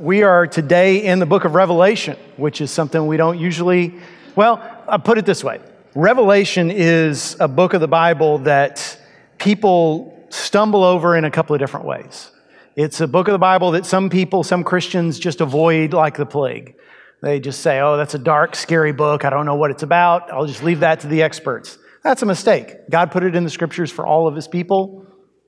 We 0.00 0.22
are 0.22 0.46
today 0.46 1.04
in 1.04 1.18
the 1.18 1.26
book 1.26 1.44
of 1.44 1.54
Revelation, 1.54 2.16
which 2.38 2.62
is 2.62 2.70
something 2.70 3.06
we 3.06 3.18
don't 3.18 3.38
usually, 3.38 3.96
well, 4.34 4.58
I'll 4.88 4.98
put 4.98 5.18
it 5.18 5.26
this 5.26 5.44
way 5.44 5.60
Revelation 5.94 6.70
is 6.70 7.36
a 7.38 7.46
book 7.46 7.74
of 7.74 7.82
the 7.82 7.86
Bible 7.86 8.38
that 8.38 8.98
people 9.36 10.26
stumble 10.30 10.84
over 10.84 11.18
in 11.18 11.26
a 11.26 11.30
couple 11.30 11.54
of 11.54 11.60
different 11.60 11.84
ways. 11.84 12.30
It's 12.76 13.02
a 13.02 13.06
book 13.06 13.28
of 13.28 13.32
the 13.32 13.38
Bible 13.38 13.72
that 13.72 13.84
some 13.84 14.08
people, 14.08 14.42
some 14.42 14.64
Christians 14.64 15.18
just 15.18 15.42
avoid 15.42 15.92
like 15.92 16.16
the 16.16 16.24
plague. 16.24 16.76
They 17.20 17.38
just 17.38 17.60
say, 17.60 17.80
oh, 17.80 17.98
that's 17.98 18.14
a 18.14 18.18
dark, 18.18 18.56
scary 18.56 18.92
book. 18.92 19.26
I 19.26 19.28
don't 19.28 19.44
know 19.44 19.56
what 19.56 19.70
it's 19.70 19.82
about. 19.82 20.32
I'll 20.32 20.46
just 20.46 20.62
leave 20.62 20.80
that 20.80 21.00
to 21.00 21.08
the 21.08 21.20
experts. 21.20 21.76
That's 22.02 22.22
a 22.22 22.26
mistake. 22.26 22.88
God 22.88 23.10
put 23.10 23.22
it 23.22 23.36
in 23.36 23.44
the 23.44 23.50
scriptures 23.50 23.92
for 23.92 24.06
all 24.06 24.26
of 24.26 24.34
his 24.34 24.48
people, 24.48 25.04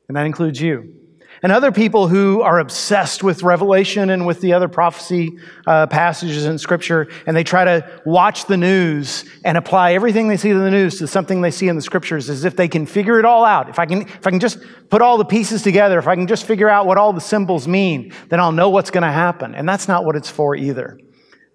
and 0.09 0.16
that 0.19 0.27
includes 0.27 0.61
you 0.61 1.02
and 1.43 1.50
other 1.50 1.72
people 1.72 2.06
who 2.06 2.40
are 2.40 2.61
obsessed 2.61 3.24
with 3.24 3.42
Revelation 3.42 4.11
and 4.11 4.27
with 4.27 4.41
the 4.41 4.52
other 4.52 4.68
prophecy 4.68 5.38
uh, 5.66 5.88
passages 5.88 6.46
in 6.46 6.56
Scripture, 6.56 7.09
and 7.27 7.37
they 7.37 7.42
try 7.42 7.65
to 7.65 8.01
watch 8.06 8.46
the 8.46 8.56
news 8.56 9.24
and 9.45 9.59
apply 9.59 9.95
everything 9.95 10.28
they 10.28 10.37
see 10.37 10.51
in 10.51 10.59
the 10.59 10.70
news 10.70 10.98
to 10.98 11.09
something 11.09 11.41
they 11.41 11.51
see 11.51 11.66
in 11.66 11.74
the 11.74 11.82
Scriptures 11.82 12.30
as 12.30 12.45
if 12.45 12.55
they 12.55 12.68
can 12.68 12.87
figure 12.87 13.18
it 13.18 13.24
all 13.24 13.45
out. 13.45 13.68
If 13.68 13.80
I 13.80 13.87
can, 13.87 14.02
if 14.02 14.27
I 14.27 14.30
can 14.30 14.38
just 14.41 14.59
put 14.88 15.02
all 15.02 15.18
the 15.18 15.24
pieces 15.24 15.62
together, 15.62 15.98
if 15.98 16.06
I 16.06 16.15
can 16.15 16.28
just 16.28 16.46
figure 16.46 16.68
out 16.68 16.87
what 16.87 16.96
all 16.96 17.12
the 17.12 17.20
symbols 17.20 17.66
mean, 17.66 18.12
then 18.29 18.38
I'll 18.38 18.52
know 18.52 18.70
what's 18.70 18.90
going 18.90 19.02
to 19.02 19.12
happen. 19.12 19.54
And 19.54 19.68
that's 19.68 19.88
not 19.88 20.04
what 20.04 20.15
it's 20.15 20.30
for 20.30 20.54
either. 20.54 20.98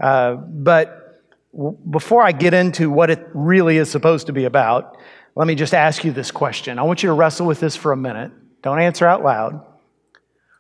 Uh, 0.02 0.36
but 0.36 1.24
w- 1.54 1.78
before 1.90 2.24
I 2.24 2.34
get 2.34 2.54
into 2.54 2.92
what 2.92 3.10
it 3.10 3.26
really 3.34 3.78
is 3.78 3.90
supposed 3.90 4.28
to 4.28 4.34
be 4.34 4.44
about, 4.44 4.98
let 5.36 5.48
me 5.48 5.56
just 5.56 5.74
ask 5.74 6.04
you 6.04 6.12
this 6.12 6.32
question. 6.32 6.78
I 6.78 6.84
want 6.84 7.04
you 7.04 7.08
to 7.08 7.14
wrestle 7.14 7.46
with 7.46 7.60
this 7.60 7.76
for 7.76 7.94
a 7.94 7.98
minute. 7.98 8.32
Don't 8.64 8.80
answer 8.80 9.06
out 9.06 9.24
loud. 9.24 9.64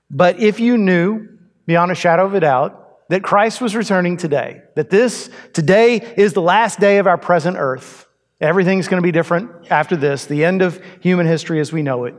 But 0.09 0.39
if 0.39 0.59
you 0.59 0.77
knew 0.77 1.27
beyond 1.65 1.91
a 1.91 1.95
shadow 1.95 2.25
of 2.25 2.33
a 2.33 2.39
doubt 2.39 3.09
that 3.09 3.23
Christ 3.23 3.61
was 3.61 3.75
returning 3.75 4.17
today, 4.17 4.61
that 4.75 4.89
this 4.89 5.29
today 5.53 5.95
is 6.17 6.33
the 6.33 6.41
last 6.41 6.79
day 6.79 6.97
of 6.97 7.07
our 7.07 7.17
present 7.17 7.57
earth, 7.57 8.07
everything's 8.39 8.87
going 8.87 9.01
to 9.01 9.05
be 9.05 9.11
different 9.11 9.71
after 9.71 9.95
this, 9.95 10.25
the 10.25 10.45
end 10.45 10.61
of 10.61 10.81
human 11.01 11.25
history 11.25 11.59
as 11.59 11.71
we 11.71 11.81
know 11.81 12.05
it, 12.05 12.15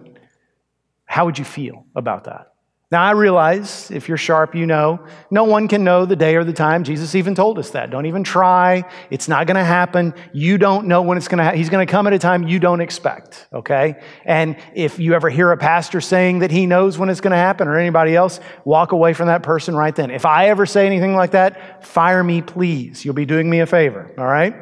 how 1.04 1.24
would 1.24 1.38
you 1.38 1.44
feel 1.44 1.86
about 1.94 2.24
that? 2.24 2.52
Now, 2.90 3.02
I 3.02 3.10
realize 3.10 3.90
if 3.90 4.08
you're 4.08 4.16
sharp, 4.16 4.54
you 4.54 4.64
know, 4.64 5.06
no 5.30 5.44
one 5.44 5.68
can 5.68 5.84
know 5.84 6.06
the 6.06 6.16
day 6.16 6.36
or 6.36 6.44
the 6.44 6.54
time. 6.54 6.84
Jesus 6.84 7.14
even 7.14 7.34
told 7.34 7.58
us 7.58 7.70
that. 7.70 7.90
Don't 7.90 8.06
even 8.06 8.24
try. 8.24 8.82
It's 9.10 9.28
not 9.28 9.46
going 9.46 9.58
to 9.58 9.64
happen. 9.64 10.14
You 10.32 10.56
don't 10.56 10.86
know 10.86 11.02
when 11.02 11.18
it's 11.18 11.28
going 11.28 11.36
to 11.36 11.44
happen. 11.44 11.58
He's 11.58 11.68
going 11.68 11.86
to 11.86 11.90
come 11.90 12.06
at 12.06 12.14
a 12.14 12.18
time 12.18 12.48
you 12.48 12.58
don't 12.58 12.80
expect, 12.80 13.46
okay? 13.52 14.02
And 14.24 14.56
if 14.74 14.98
you 14.98 15.12
ever 15.12 15.28
hear 15.28 15.52
a 15.52 15.58
pastor 15.58 16.00
saying 16.00 16.38
that 16.38 16.50
he 16.50 16.64
knows 16.64 16.96
when 16.96 17.10
it's 17.10 17.20
going 17.20 17.32
to 17.32 17.36
happen 17.36 17.68
or 17.68 17.76
anybody 17.76 18.16
else, 18.16 18.40
walk 18.64 18.92
away 18.92 19.12
from 19.12 19.26
that 19.26 19.42
person 19.42 19.76
right 19.76 19.94
then. 19.94 20.10
If 20.10 20.24
I 20.24 20.48
ever 20.48 20.64
say 20.64 20.86
anything 20.86 21.14
like 21.14 21.32
that, 21.32 21.84
fire 21.84 22.24
me, 22.24 22.40
please. 22.40 23.04
You'll 23.04 23.12
be 23.12 23.26
doing 23.26 23.50
me 23.50 23.60
a 23.60 23.66
favor, 23.66 24.14
all 24.16 24.24
right? 24.24 24.54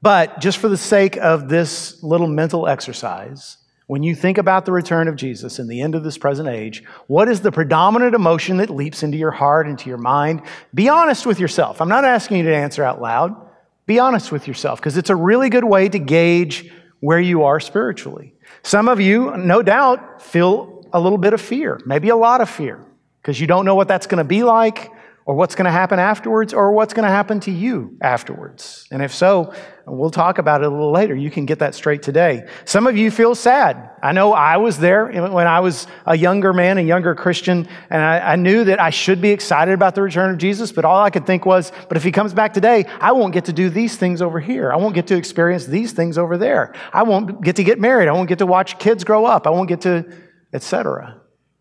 But 0.00 0.40
just 0.40 0.56
for 0.56 0.70
the 0.70 0.78
sake 0.78 1.18
of 1.18 1.50
this 1.50 2.02
little 2.02 2.26
mental 2.26 2.66
exercise, 2.66 3.58
when 3.90 4.04
you 4.04 4.14
think 4.14 4.38
about 4.38 4.66
the 4.66 4.70
return 4.70 5.08
of 5.08 5.16
Jesus 5.16 5.58
and 5.58 5.68
the 5.68 5.80
end 5.80 5.96
of 5.96 6.04
this 6.04 6.16
present 6.16 6.48
age, 6.48 6.84
what 7.08 7.28
is 7.28 7.40
the 7.40 7.50
predominant 7.50 8.14
emotion 8.14 8.58
that 8.58 8.70
leaps 8.70 9.02
into 9.02 9.18
your 9.18 9.32
heart, 9.32 9.66
into 9.66 9.88
your 9.88 9.98
mind? 9.98 10.42
Be 10.72 10.88
honest 10.88 11.26
with 11.26 11.40
yourself. 11.40 11.80
I'm 11.80 11.88
not 11.88 12.04
asking 12.04 12.36
you 12.36 12.42
to 12.44 12.54
answer 12.54 12.84
out 12.84 13.02
loud. 13.02 13.34
Be 13.86 13.98
honest 13.98 14.30
with 14.30 14.46
yourself 14.46 14.78
because 14.78 14.96
it's 14.96 15.10
a 15.10 15.16
really 15.16 15.48
good 15.48 15.64
way 15.64 15.88
to 15.88 15.98
gauge 15.98 16.70
where 17.00 17.18
you 17.18 17.42
are 17.42 17.58
spiritually. 17.58 18.32
Some 18.62 18.86
of 18.86 19.00
you, 19.00 19.36
no 19.36 19.60
doubt, 19.60 20.22
feel 20.22 20.86
a 20.92 21.00
little 21.00 21.18
bit 21.18 21.32
of 21.32 21.40
fear, 21.40 21.80
maybe 21.84 22.10
a 22.10 22.16
lot 22.16 22.40
of 22.40 22.48
fear, 22.48 22.78
because 23.20 23.40
you 23.40 23.48
don't 23.48 23.64
know 23.64 23.74
what 23.74 23.88
that's 23.88 24.06
going 24.06 24.18
to 24.18 24.24
be 24.24 24.44
like 24.44 24.92
or 25.26 25.34
what's 25.34 25.54
going 25.54 25.66
to 25.66 25.70
happen 25.70 25.98
afterwards, 25.98 26.52
or 26.52 26.72
what's 26.72 26.94
going 26.94 27.04
to 27.04 27.10
happen 27.10 27.40
to 27.40 27.50
you 27.50 27.96
afterwards. 28.00 28.86
And 28.90 29.02
if 29.02 29.14
so, 29.14 29.52
we'll 29.86 30.10
talk 30.10 30.38
about 30.38 30.62
it 30.62 30.66
a 30.66 30.70
little 30.70 30.92
later. 30.92 31.14
You 31.14 31.30
can 31.30 31.46
get 31.46 31.58
that 31.58 31.74
straight 31.74 32.02
today. 32.02 32.48
Some 32.64 32.86
of 32.86 32.96
you 32.96 33.10
feel 33.10 33.34
sad. 33.34 33.90
I 34.02 34.12
know 34.12 34.32
I 34.32 34.56
was 34.56 34.78
there 34.78 35.06
when 35.06 35.46
I 35.46 35.60
was 35.60 35.86
a 36.06 36.16
younger 36.16 36.52
man, 36.52 36.78
a 36.78 36.82
younger 36.82 37.14
Christian, 37.14 37.68
and 37.90 38.02
I, 38.02 38.32
I 38.32 38.36
knew 38.36 38.64
that 38.64 38.80
I 38.80 38.90
should 38.90 39.20
be 39.20 39.30
excited 39.30 39.74
about 39.74 39.94
the 39.94 40.02
return 40.02 40.30
of 40.30 40.38
Jesus, 40.38 40.72
but 40.72 40.84
all 40.84 41.02
I 41.02 41.10
could 41.10 41.26
think 41.26 41.44
was, 41.44 41.70
but 41.88 41.96
if 41.96 42.02
he 42.02 42.12
comes 42.12 42.32
back 42.32 42.54
today, 42.54 42.86
I 43.00 43.12
won't 43.12 43.34
get 43.34 43.44
to 43.46 43.52
do 43.52 43.68
these 43.68 43.96
things 43.96 44.22
over 44.22 44.40
here. 44.40 44.72
I 44.72 44.76
won't 44.76 44.94
get 44.94 45.06
to 45.08 45.16
experience 45.16 45.66
these 45.66 45.92
things 45.92 46.18
over 46.18 46.38
there. 46.38 46.74
I 46.92 47.02
won't 47.02 47.42
get 47.42 47.56
to 47.56 47.64
get 47.64 47.78
married. 47.78 48.08
I 48.08 48.12
won't 48.12 48.28
get 48.28 48.38
to 48.38 48.46
watch 48.46 48.78
kids 48.78 49.04
grow 49.04 49.26
up. 49.26 49.46
I 49.46 49.50
won't 49.50 49.68
get 49.68 49.82
to, 49.82 50.06
etc. 50.52 51.19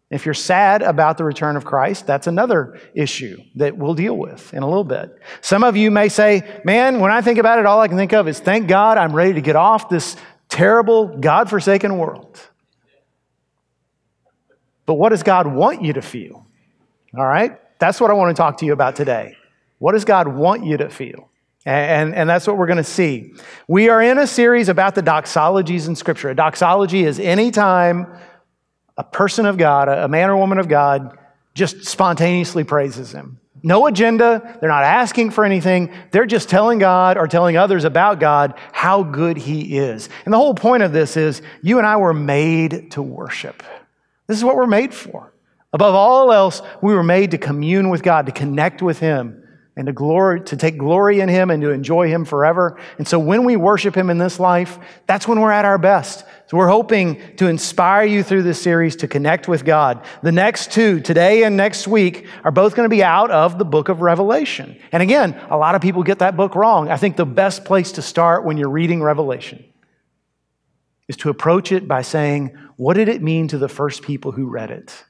If 0.09 0.25
you're 0.25 0.33
sad 0.33 0.81
about 0.81 1.17
the 1.17 1.23
return 1.23 1.55
of 1.55 1.65
Christ, 1.65 2.07
that's 2.07 2.25
another 2.25 2.79
issue 2.95 3.37
that 3.55 3.77
we'll 3.77 3.93
deal 3.93 4.17
with 4.17 4.53
in 4.53 4.63
a 4.63 4.67
little 4.67 4.83
bit. 4.83 5.15
Some 5.41 5.63
of 5.63 5.77
you 5.77 5.91
may 5.91 6.09
say, 6.09 6.61
Man, 6.65 6.99
when 6.99 7.11
I 7.11 7.21
think 7.21 7.37
about 7.37 7.59
it, 7.59 7.67
all 7.67 7.79
I 7.79 7.87
can 7.87 7.97
think 7.97 8.13
of 8.13 8.27
is 8.27 8.39
thank 8.39 8.67
God 8.67 8.97
I'm 8.97 9.15
ready 9.15 9.33
to 9.33 9.41
get 9.41 9.55
off 9.55 9.87
this 9.87 10.15
terrible, 10.49 11.19
God 11.19 11.49
forsaken 11.49 11.97
world. 11.97 12.39
But 14.87 14.95
what 14.95 15.09
does 15.09 15.21
God 15.21 15.45
want 15.45 15.83
you 15.83 15.93
to 15.93 16.01
feel? 16.01 16.47
All 17.15 17.25
right? 17.25 17.59
That's 17.77 18.01
what 18.01 18.09
I 18.09 18.13
want 18.13 18.35
to 18.35 18.39
talk 18.39 18.57
to 18.57 18.65
you 18.65 18.73
about 18.73 18.95
today. 18.95 19.37
What 19.77 19.91
does 19.91 20.05
God 20.05 20.27
want 20.27 20.65
you 20.65 20.77
to 20.77 20.89
feel? 20.89 21.29
And, 21.65 22.15
and, 22.15 22.29
that's 22.29 22.47
what 22.47 22.57
we're 22.57 22.67
going 22.67 22.77
to 22.77 22.83
see. 22.83 23.33
We 23.67 23.89
are 23.89 24.01
in 24.01 24.17
a 24.17 24.25
series 24.25 24.69
about 24.69 24.95
the 24.95 25.03
doxologies 25.03 25.87
in 25.87 25.95
Scripture. 25.95 26.29
A 26.29 26.35
doxology 26.35 27.03
is 27.03 27.19
any 27.19 27.51
time 27.51 28.07
a 28.99 29.03
person 29.03 29.45
of 29.45 29.57
God, 29.57 29.87
a 29.87 30.09
man 30.09 30.29
or 30.29 30.35
woman 30.35 30.59
of 30.59 30.67
God, 30.67 31.17
just 31.55 31.85
spontaneously 31.85 32.65
praises 32.65 33.13
him. 33.13 33.39
No 33.63 33.87
agenda. 33.87 34.57
They're 34.59 34.69
not 34.69 34.83
asking 34.83 35.31
for 35.31 35.45
anything. 35.45 35.93
They're 36.11 36.25
just 36.25 36.49
telling 36.49 36.79
God 36.79 37.17
or 37.17 37.25
telling 37.25 37.55
others 37.55 37.85
about 37.85 38.19
God 38.19 38.55
how 38.71 39.03
good 39.03 39.37
He 39.37 39.77
is. 39.77 40.07
And 40.25 40.33
the 40.33 40.37
whole 40.37 40.53
point 40.53 40.83
of 40.83 40.93
this 40.93 41.17
is 41.17 41.41
you 41.61 41.77
and 41.77 41.87
I 41.87 41.97
were 41.97 42.13
made 42.13 42.91
to 42.91 43.01
worship. 43.01 43.63
This 44.27 44.37
is 44.37 44.43
what 44.43 44.55
we're 44.55 44.67
made 44.67 44.93
for. 44.93 45.33
Above 45.73 45.93
all 45.93 46.31
else, 46.31 46.61
we 46.81 46.93
were 46.93 47.03
made 47.03 47.31
to 47.31 47.37
commune 47.37 47.89
with 47.89 48.01
God, 48.01 48.25
to 48.25 48.31
connect 48.31 48.81
with 48.81 48.99
Him, 48.99 49.43
and 49.75 49.87
to 49.87 49.93
glory, 49.93 50.41
to 50.41 50.57
take 50.57 50.77
glory 50.77 51.19
in 51.19 51.29
Him 51.29 51.51
and 51.51 51.61
to 51.61 51.71
enjoy 51.71 52.07
Him 52.07 52.25
forever. 52.25 52.79
And 52.97 53.07
so 53.07 53.19
when 53.19 53.43
we 53.43 53.55
worship 53.55 53.95
Him 53.95 54.09
in 54.09 54.17
this 54.17 54.39
life, 54.39 54.79
that's 55.05 55.27
when 55.27 55.39
we're 55.41 55.51
at 55.51 55.65
our 55.65 55.77
best. 55.77 56.25
So 56.49 56.57
we're 56.57 56.67
hoping 56.67 57.21
to 57.35 57.45
inspire 57.45 58.05
you 58.05 58.23
through 58.23 58.41
this 58.41 58.59
series 58.59 58.95
to 58.97 59.07
connect 59.07 59.47
with 59.47 59.63
God. 59.63 60.03
The 60.23 60.31
next 60.31 60.71
two, 60.71 60.99
today 60.99 61.43
and 61.43 61.55
next 61.55 61.87
week, 61.87 62.25
are 62.43 62.49
both 62.49 62.75
going 62.75 62.89
to 62.89 62.95
be 62.95 63.03
out 63.03 63.29
of 63.29 63.59
the 63.59 63.65
book 63.65 63.87
of 63.87 64.01
Revelation. 64.01 64.75
And 64.91 65.03
again, 65.03 65.39
a 65.51 65.57
lot 65.57 65.75
of 65.75 65.81
people 65.83 66.01
get 66.01 66.17
that 66.19 66.35
book 66.35 66.55
wrong. 66.55 66.89
I 66.89 66.97
think 66.97 67.17
the 67.17 67.25
best 67.25 67.65
place 67.65 67.91
to 67.91 68.01
start 68.01 68.45
when 68.45 68.57
you're 68.57 68.67
reading 68.67 69.03
Revelation 69.03 69.63
is 71.07 71.17
to 71.17 71.29
approach 71.29 71.71
it 71.71 71.87
by 71.87 72.01
saying, 72.01 72.57
what 72.77 72.95
did 72.95 73.09
it 73.09 73.21
mean 73.21 73.47
to 73.49 73.59
the 73.59 73.69
first 73.69 74.01
people 74.01 74.31
who 74.31 74.47
read 74.47 74.71
it? 74.71 75.05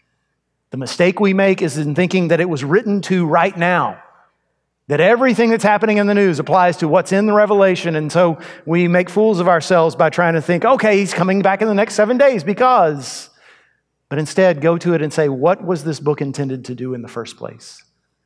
The 0.72 0.78
mistake 0.78 1.22
we 1.22 1.34
make 1.34 1.62
is 1.62 1.78
in 1.78 1.96
thinking 1.96 2.28
that 2.28 2.42
it 2.42 2.50
was 2.50 2.66
written 2.66 3.00
to 3.04 3.26
right 3.26 3.58
now 3.58 4.04
that 4.90 5.00
everything 5.00 5.52
that's 5.52 5.64
happening 5.64 5.98
in 5.98 6.08
the 6.08 6.16
news 6.16 6.40
applies 6.40 6.78
to 6.78 6.88
what's 6.88 7.12
in 7.12 7.28
the 7.28 7.34
revelation. 7.34 7.96
And 7.96 8.12
so 8.12 8.40
we 8.66 8.88
make 8.88 9.08
fools 9.08 9.40
of 9.40 9.48
ourselves 9.48 9.96
by 9.96 10.10
trying 10.10 10.34
to 10.34 10.42
think, 10.42 10.66
okay, 10.66 10.98
he's 10.98 11.14
coming 11.14 11.44
back 11.44 11.62
in 11.62 11.68
the 11.68 11.76
next 11.76 11.94
seven 11.94 12.18
days 12.18 12.44
because. 12.44 13.30
But 14.10 14.18
instead, 14.18 14.62
go 14.62 14.80
to 14.80 14.96
it 14.96 15.04
and 15.04 15.14
say, 15.14 15.30
what 15.30 15.64
was 15.64 15.84
this 15.84 16.00
book 16.00 16.22
intended 16.22 16.66
to 16.66 16.76
do 16.76 16.96
in 16.96 17.04
the 17.04 17.08
first 17.08 17.38
place? 17.38 17.84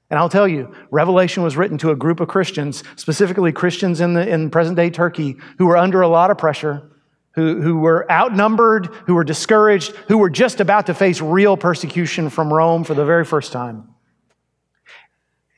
And 0.09 0.17
I'll 0.17 0.29
tell 0.29 0.47
you, 0.47 0.73
Revelation 0.89 1.43
was 1.43 1.57
written 1.57 1.77
to 1.79 1.91
a 1.91 1.97
group 1.97 2.21
of 2.21 2.29
Christians, 2.29 2.81
specifically 2.95 3.51
Christians 3.51 3.99
in, 3.99 4.13
the, 4.13 4.25
in 4.25 4.49
present 4.49 4.77
day 4.77 4.89
Turkey, 4.89 5.35
who 5.57 5.65
were 5.65 5.75
under 5.75 6.01
a 6.01 6.07
lot 6.07 6.31
of 6.31 6.37
pressure, 6.37 6.89
who, 7.31 7.61
who 7.61 7.79
were 7.79 8.09
outnumbered, 8.09 8.85
who 9.05 9.15
were 9.15 9.25
discouraged, 9.25 9.93
who 10.07 10.17
were 10.17 10.29
just 10.29 10.61
about 10.61 10.85
to 10.85 10.93
face 10.93 11.19
real 11.19 11.57
persecution 11.57 12.29
from 12.29 12.53
Rome 12.53 12.85
for 12.85 12.93
the 12.93 13.03
very 13.03 13.25
first 13.25 13.51
time. 13.51 13.92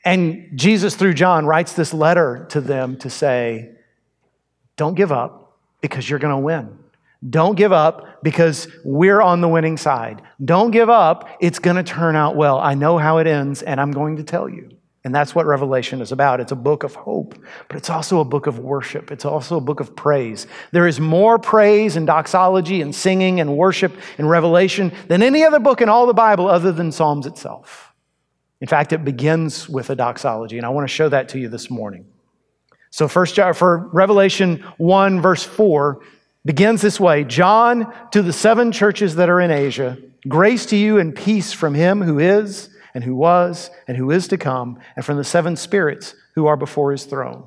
And 0.06 0.56
Jesus, 0.56 0.94
through 0.94 1.14
John, 1.14 1.46
writes 1.46 1.72
this 1.72 1.92
letter 1.92 2.46
to 2.50 2.60
them 2.60 2.96
to 2.98 3.10
say, 3.10 3.72
Don't 4.76 4.94
give 4.94 5.10
up 5.10 5.58
because 5.80 6.08
you're 6.08 6.20
going 6.20 6.32
to 6.32 6.38
win. 6.38 6.78
Don't 7.28 7.56
give 7.56 7.72
up 7.72 8.22
because 8.22 8.68
we're 8.84 9.20
on 9.20 9.40
the 9.40 9.48
winning 9.48 9.76
side. 9.76 10.22
Don't 10.44 10.70
give 10.70 10.88
up. 10.88 11.28
It's 11.40 11.58
going 11.58 11.76
to 11.76 11.82
turn 11.82 12.14
out 12.14 12.36
well. 12.36 12.60
I 12.60 12.74
know 12.74 12.98
how 12.98 13.18
it 13.18 13.26
ends, 13.26 13.62
and 13.62 13.80
I'm 13.80 13.90
going 13.90 14.18
to 14.18 14.22
tell 14.22 14.48
you. 14.48 14.70
And 15.02 15.12
that's 15.12 15.34
what 15.34 15.44
Revelation 15.44 16.00
is 16.00 16.12
about. 16.12 16.38
It's 16.38 16.52
a 16.52 16.56
book 16.56 16.84
of 16.84 16.94
hope, 16.94 17.36
but 17.66 17.76
it's 17.76 17.90
also 17.90 18.20
a 18.20 18.24
book 18.24 18.46
of 18.46 18.60
worship. 18.60 19.10
It's 19.10 19.24
also 19.24 19.56
a 19.56 19.60
book 19.60 19.80
of 19.80 19.96
praise. 19.96 20.46
There 20.70 20.86
is 20.86 21.00
more 21.00 21.36
praise 21.38 21.96
and 21.96 22.06
doxology 22.06 22.80
and 22.80 22.94
singing 22.94 23.40
and 23.40 23.56
worship 23.56 23.92
in 24.18 24.26
Revelation 24.26 24.92
than 25.08 25.22
any 25.22 25.42
other 25.42 25.58
book 25.58 25.80
in 25.80 25.88
all 25.88 26.06
the 26.06 26.14
Bible 26.14 26.46
other 26.46 26.70
than 26.70 26.92
Psalms 26.92 27.26
itself. 27.26 27.85
In 28.60 28.66
fact, 28.66 28.92
it 28.92 29.04
begins 29.04 29.68
with 29.68 29.90
a 29.90 29.94
doxology, 29.94 30.56
and 30.56 30.66
I 30.66 30.70
want 30.70 30.88
to 30.88 30.92
show 30.92 31.08
that 31.08 31.28
to 31.30 31.38
you 31.38 31.48
this 31.48 31.70
morning. 31.70 32.06
So, 32.90 33.08
first, 33.08 33.36
for 33.36 33.88
Revelation 33.92 34.64
1, 34.78 35.20
verse 35.20 35.42
4, 35.42 36.00
begins 36.44 36.80
this 36.80 36.98
way 36.98 37.24
John 37.24 37.92
to 38.12 38.22
the 38.22 38.32
seven 38.32 38.72
churches 38.72 39.16
that 39.16 39.28
are 39.28 39.40
in 39.40 39.50
Asia, 39.50 39.98
Grace 40.28 40.66
to 40.66 40.76
you 40.76 40.98
and 40.98 41.14
peace 41.14 41.52
from 41.52 41.74
him 41.74 42.02
who 42.02 42.18
is, 42.18 42.70
and 42.94 43.04
who 43.04 43.14
was, 43.14 43.70
and 43.86 43.96
who 43.96 44.10
is 44.10 44.28
to 44.28 44.38
come, 44.38 44.78
and 44.96 45.04
from 45.04 45.18
the 45.18 45.24
seven 45.24 45.54
spirits 45.54 46.14
who 46.34 46.46
are 46.46 46.56
before 46.56 46.90
his 46.92 47.04
throne. 47.04 47.46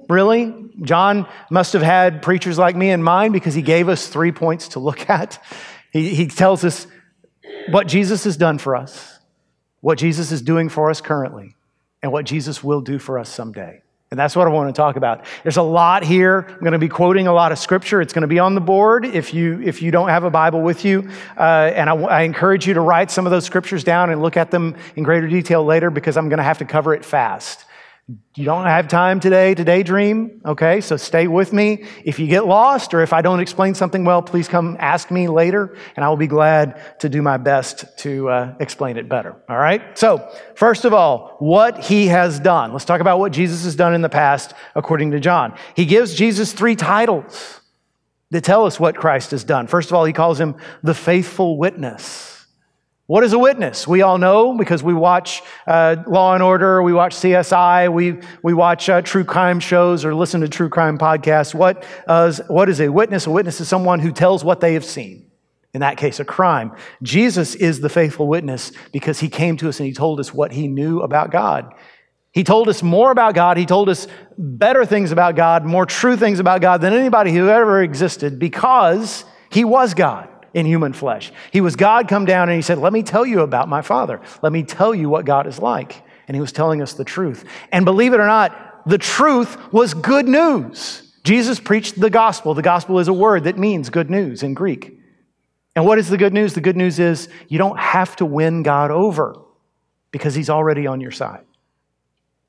really. 0.11 0.53
John 0.83 1.27
must 1.49 1.73
have 1.73 1.81
had 1.81 2.21
preachers 2.21 2.57
like 2.57 2.75
me 2.75 2.91
in 2.91 3.01
mind 3.01 3.33
because 3.33 3.53
he 3.53 3.61
gave 3.61 3.89
us 3.89 4.07
three 4.07 4.31
points 4.31 4.69
to 4.69 4.79
look 4.79 5.09
at. 5.09 5.43
He, 5.91 6.13
he 6.13 6.27
tells 6.27 6.63
us 6.63 6.87
what 7.69 7.87
Jesus 7.87 8.23
has 8.23 8.37
done 8.37 8.57
for 8.57 8.75
us, 8.75 9.19
what 9.79 9.97
Jesus 9.97 10.31
is 10.31 10.41
doing 10.41 10.69
for 10.69 10.89
us 10.89 11.01
currently, 11.01 11.55
and 12.03 12.11
what 12.11 12.25
Jesus 12.25 12.63
will 12.63 12.81
do 12.81 12.99
for 12.99 13.19
us 13.19 13.29
someday. 13.29 13.81
And 14.11 14.19
that's 14.19 14.35
what 14.35 14.45
I 14.45 14.49
want 14.49 14.67
to 14.67 14.77
talk 14.77 14.97
about. 14.97 15.23
There's 15.43 15.55
a 15.55 15.61
lot 15.61 16.03
here. 16.03 16.45
I'm 16.49 16.59
going 16.59 16.73
to 16.73 16.79
be 16.79 16.89
quoting 16.89 17.27
a 17.27 17.33
lot 17.33 17.53
of 17.53 17.59
scripture. 17.59 18.01
It's 18.01 18.11
going 18.11 18.23
to 18.23 18.27
be 18.27 18.39
on 18.39 18.55
the 18.55 18.61
board 18.61 19.05
if 19.05 19.33
you, 19.33 19.61
if 19.61 19.81
you 19.81 19.89
don't 19.89 20.09
have 20.09 20.25
a 20.25 20.29
Bible 20.29 20.61
with 20.61 20.83
you. 20.83 21.09
Uh, 21.37 21.71
and 21.73 21.89
I, 21.89 21.93
I 21.93 22.21
encourage 22.23 22.67
you 22.67 22.73
to 22.73 22.81
write 22.81 23.09
some 23.09 23.25
of 23.25 23.31
those 23.31 23.45
scriptures 23.45 23.85
down 23.85 24.09
and 24.09 24.21
look 24.21 24.35
at 24.35 24.51
them 24.51 24.75
in 24.97 25.03
greater 25.03 25.29
detail 25.29 25.63
later 25.63 25.89
because 25.89 26.17
I'm 26.17 26.27
going 26.27 26.39
to 26.39 26.43
have 26.43 26.57
to 26.57 26.65
cover 26.65 26.93
it 26.93 27.05
fast. 27.05 27.63
You 28.35 28.45
don't 28.45 28.65
have 28.65 28.87
time 28.87 29.19
today 29.19 29.53
to 29.53 29.63
daydream, 29.63 30.41
okay? 30.45 30.81
So 30.81 30.97
stay 30.97 31.27
with 31.27 31.53
me. 31.53 31.85
If 32.03 32.17
you 32.17 32.27
get 32.27 32.47
lost 32.47 32.93
or 32.93 33.01
if 33.01 33.13
I 33.13 33.21
don't 33.21 33.39
explain 33.39 33.75
something 33.75 34.05
well, 34.05 34.21
please 34.21 34.47
come 34.47 34.77
ask 34.79 35.11
me 35.11 35.27
later, 35.27 35.75
and 35.95 36.03
I 36.03 36.09
will 36.09 36.17
be 36.17 36.27
glad 36.27 36.99
to 37.01 37.09
do 37.09 37.21
my 37.21 37.37
best 37.37 37.85
to 37.99 38.29
uh, 38.29 38.55
explain 38.59 38.97
it 38.97 39.07
better, 39.09 39.35
all 39.49 39.57
right? 39.57 39.97
So, 39.97 40.27
first 40.55 40.85
of 40.85 40.93
all, 40.93 41.35
what 41.39 41.83
he 41.83 42.07
has 42.07 42.39
done. 42.39 42.71
Let's 42.71 42.85
talk 42.85 43.01
about 43.01 43.19
what 43.19 43.33
Jesus 43.33 43.63
has 43.65 43.75
done 43.75 43.93
in 43.93 44.01
the 44.01 44.09
past 44.09 44.53
according 44.75 45.11
to 45.11 45.19
John. 45.19 45.53
He 45.75 45.85
gives 45.85 46.13
Jesus 46.13 46.53
three 46.53 46.75
titles 46.75 47.59
that 48.31 48.43
tell 48.43 48.65
us 48.65 48.79
what 48.79 48.95
Christ 48.95 49.31
has 49.31 49.43
done. 49.43 49.67
First 49.67 49.89
of 49.89 49.95
all, 49.95 50.05
he 50.05 50.13
calls 50.13 50.39
him 50.39 50.55
the 50.81 50.93
faithful 50.95 51.57
witness. 51.57 52.30
What 53.11 53.25
is 53.25 53.33
a 53.33 53.39
witness? 53.39 53.85
We 53.85 54.03
all 54.03 54.17
know 54.17 54.57
because 54.57 54.83
we 54.83 54.93
watch 54.93 55.43
uh, 55.67 55.97
Law 56.07 56.33
and 56.33 56.41
Order, 56.41 56.81
we 56.81 56.93
watch 56.93 57.13
CSI, 57.13 57.91
we, 57.91 58.21
we 58.41 58.53
watch 58.53 58.87
uh, 58.87 59.01
true 59.01 59.25
crime 59.25 59.59
shows 59.59 60.05
or 60.05 60.15
listen 60.15 60.39
to 60.39 60.47
true 60.47 60.69
crime 60.69 60.97
podcasts. 60.97 61.53
What, 61.53 61.85
uh, 62.07 62.31
what 62.47 62.69
is 62.69 62.79
a 62.79 62.87
witness? 62.87 63.27
A 63.27 63.29
witness 63.29 63.59
is 63.59 63.67
someone 63.67 63.99
who 63.99 64.13
tells 64.13 64.45
what 64.45 64.61
they 64.61 64.75
have 64.75 64.85
seen. 64.85 65.29
In 65.73 65.81
that 65.81 65.97
case, 65.97 66.21
a 66.21 66.23
crime. 66.23 66.71
Jesus 67.03 67.53
is 67.53 67.81
the 67.81 67.89
faithful 67.89 68.29
witness 68.29 68.71
because 68.93 69.19
he 69.19 69.27
came 69.27 69.57
to 69.57 69.67
us 69.67 69.81
and 69.81 69.87
he 69.87 69.93
told 69.93 70.21
us 70.21 70.33
what 70.33 70.53
he 70.53 70.69
knew 70.69 71.01
about 71.01 71.31
God. 71.31 71.73
He 72.31 72.45
told 72.45 72.69
us 72.69 72.81
more 72.81 73.11
about 73.11 73.35
God. 73.35 73.57
He 73.57 73.65
told 73.65 73.89
us 73.89 74.07
better 74.37 74.85
things 74.85 75.11
about 75.11 75.35
God, 75.35 75.65
more 75.65 75.85
true 75.85 76.15
things 76.15 76.39
about 76.39 76.61
God 76.61 76.79
than 76.79 76.93
anybody 76.93 77.33
who 77.33 77.49
ever 77.49 77.83
existed 77.83 78.39
because 78.39 79.25
he 79.49 79.65
was 79.65 79.93
God 79.93 80.29
in 80.53 80.65
human 80.65 80.93
flesh. 80.93 81.31
He 81.51 81.61
was 81.61 81.75
God 81.75 82.07
come 82.07 82.25
down 82.25 82.49
and 82.49 82.55
he 82.55 82.61
said, 82.61 82.77
Let 82.77 82.93
me 82.93 83.03
tell 83.03 83.25
you 83.25 83.41
about 83.41 83.69
my 83.69 83.81
Father. 83.81 84.21
Let 84.41 84.51
me 84.51 84.63
tell 84.63 84.93
you 84.93 85.09
what 85.09 85.25
God 85.25 85.47
is 85.47 85.59
like. 85.59 86.03
And 86.27 86.35
he 86.35 86.41
was 86.41 86.51
telling 86.51 86.81
us 86.81 86.93
the 86.93 87.03
truth. 87.03 87.45
And 87.71 87.85
believe 87.85 88.13
it 88.13 88.19
or 88.19 88.27
not, 88.27 88.85
the 88.85 88.97
truth 88.97 89.57
was 89.71 89.93
good 89.93 90.27
news. 90.27 91.03
Jesus 91.23 91.59
preached 91.59 91.99
the 91.99 92.09
gospel. 92.09 92.53
The 92.53 92.61
gospel 92.61 92.99
is 92.99 93.07
a 93.07 93.13
word 93.13 93.43
that 93.43 93.57
means 93.57 93.89
good 93.89 94.09
news 94.09 94.43
in 94.43 94.53
Greek. 94.53 94.97
And 95.75 95.85
what 95.85 95.99
is 95.99 96.09
the 96.09 96.17
good 96.17 96.33
news? 96.33 96.53
The 96.53 96.61
good 96.61 96.75
news 96.75 96.99
is 96.99 97.29
you 97.47 97.57
don't 97.57 97.79
have 97.79 98.15
to 98.17 98.25
win 98.25 98.63
God 98.63 98.91
over 98.91 99.35
because 100.11 100.35
he's 100.35 100.49
already 100.49 100.87
on 100.87 100.99
your 100.99 101.11
side. 101.11 101.45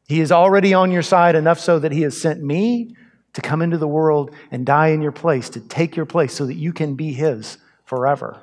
He 0.09 0.21
is 0.21 0.33
already 0.33 0.75
on 0.75 0.91
your 0.91 1.03
side 1.03 1.35
enough 1.35 1.61
so 1.61 1.79
that 1.79 1.93
he 1.93 2.03
has 2.03 2.21
sent 2.21 2.43
me 2.43 2.97
to 3.35 3.41
come 3.41 3.63
into 3.63 3.79
the 3.79 3.89
world 3.89 4.35
and 4.51 4.67
die 4.67 4.89
in 4.89 5.01
your 5.01 5.13
place, 5.13 5.49
to 5.51 5.61
take 5.61 5.97
your 5.97 6.07
place 6.07 6.35
so 6.35 6.47
that 6.47 6.55
you 6.55 6.73
can 6.73 6.95
be 6.95 7.13
his 7.13 7.59
forever. 7.93 8.43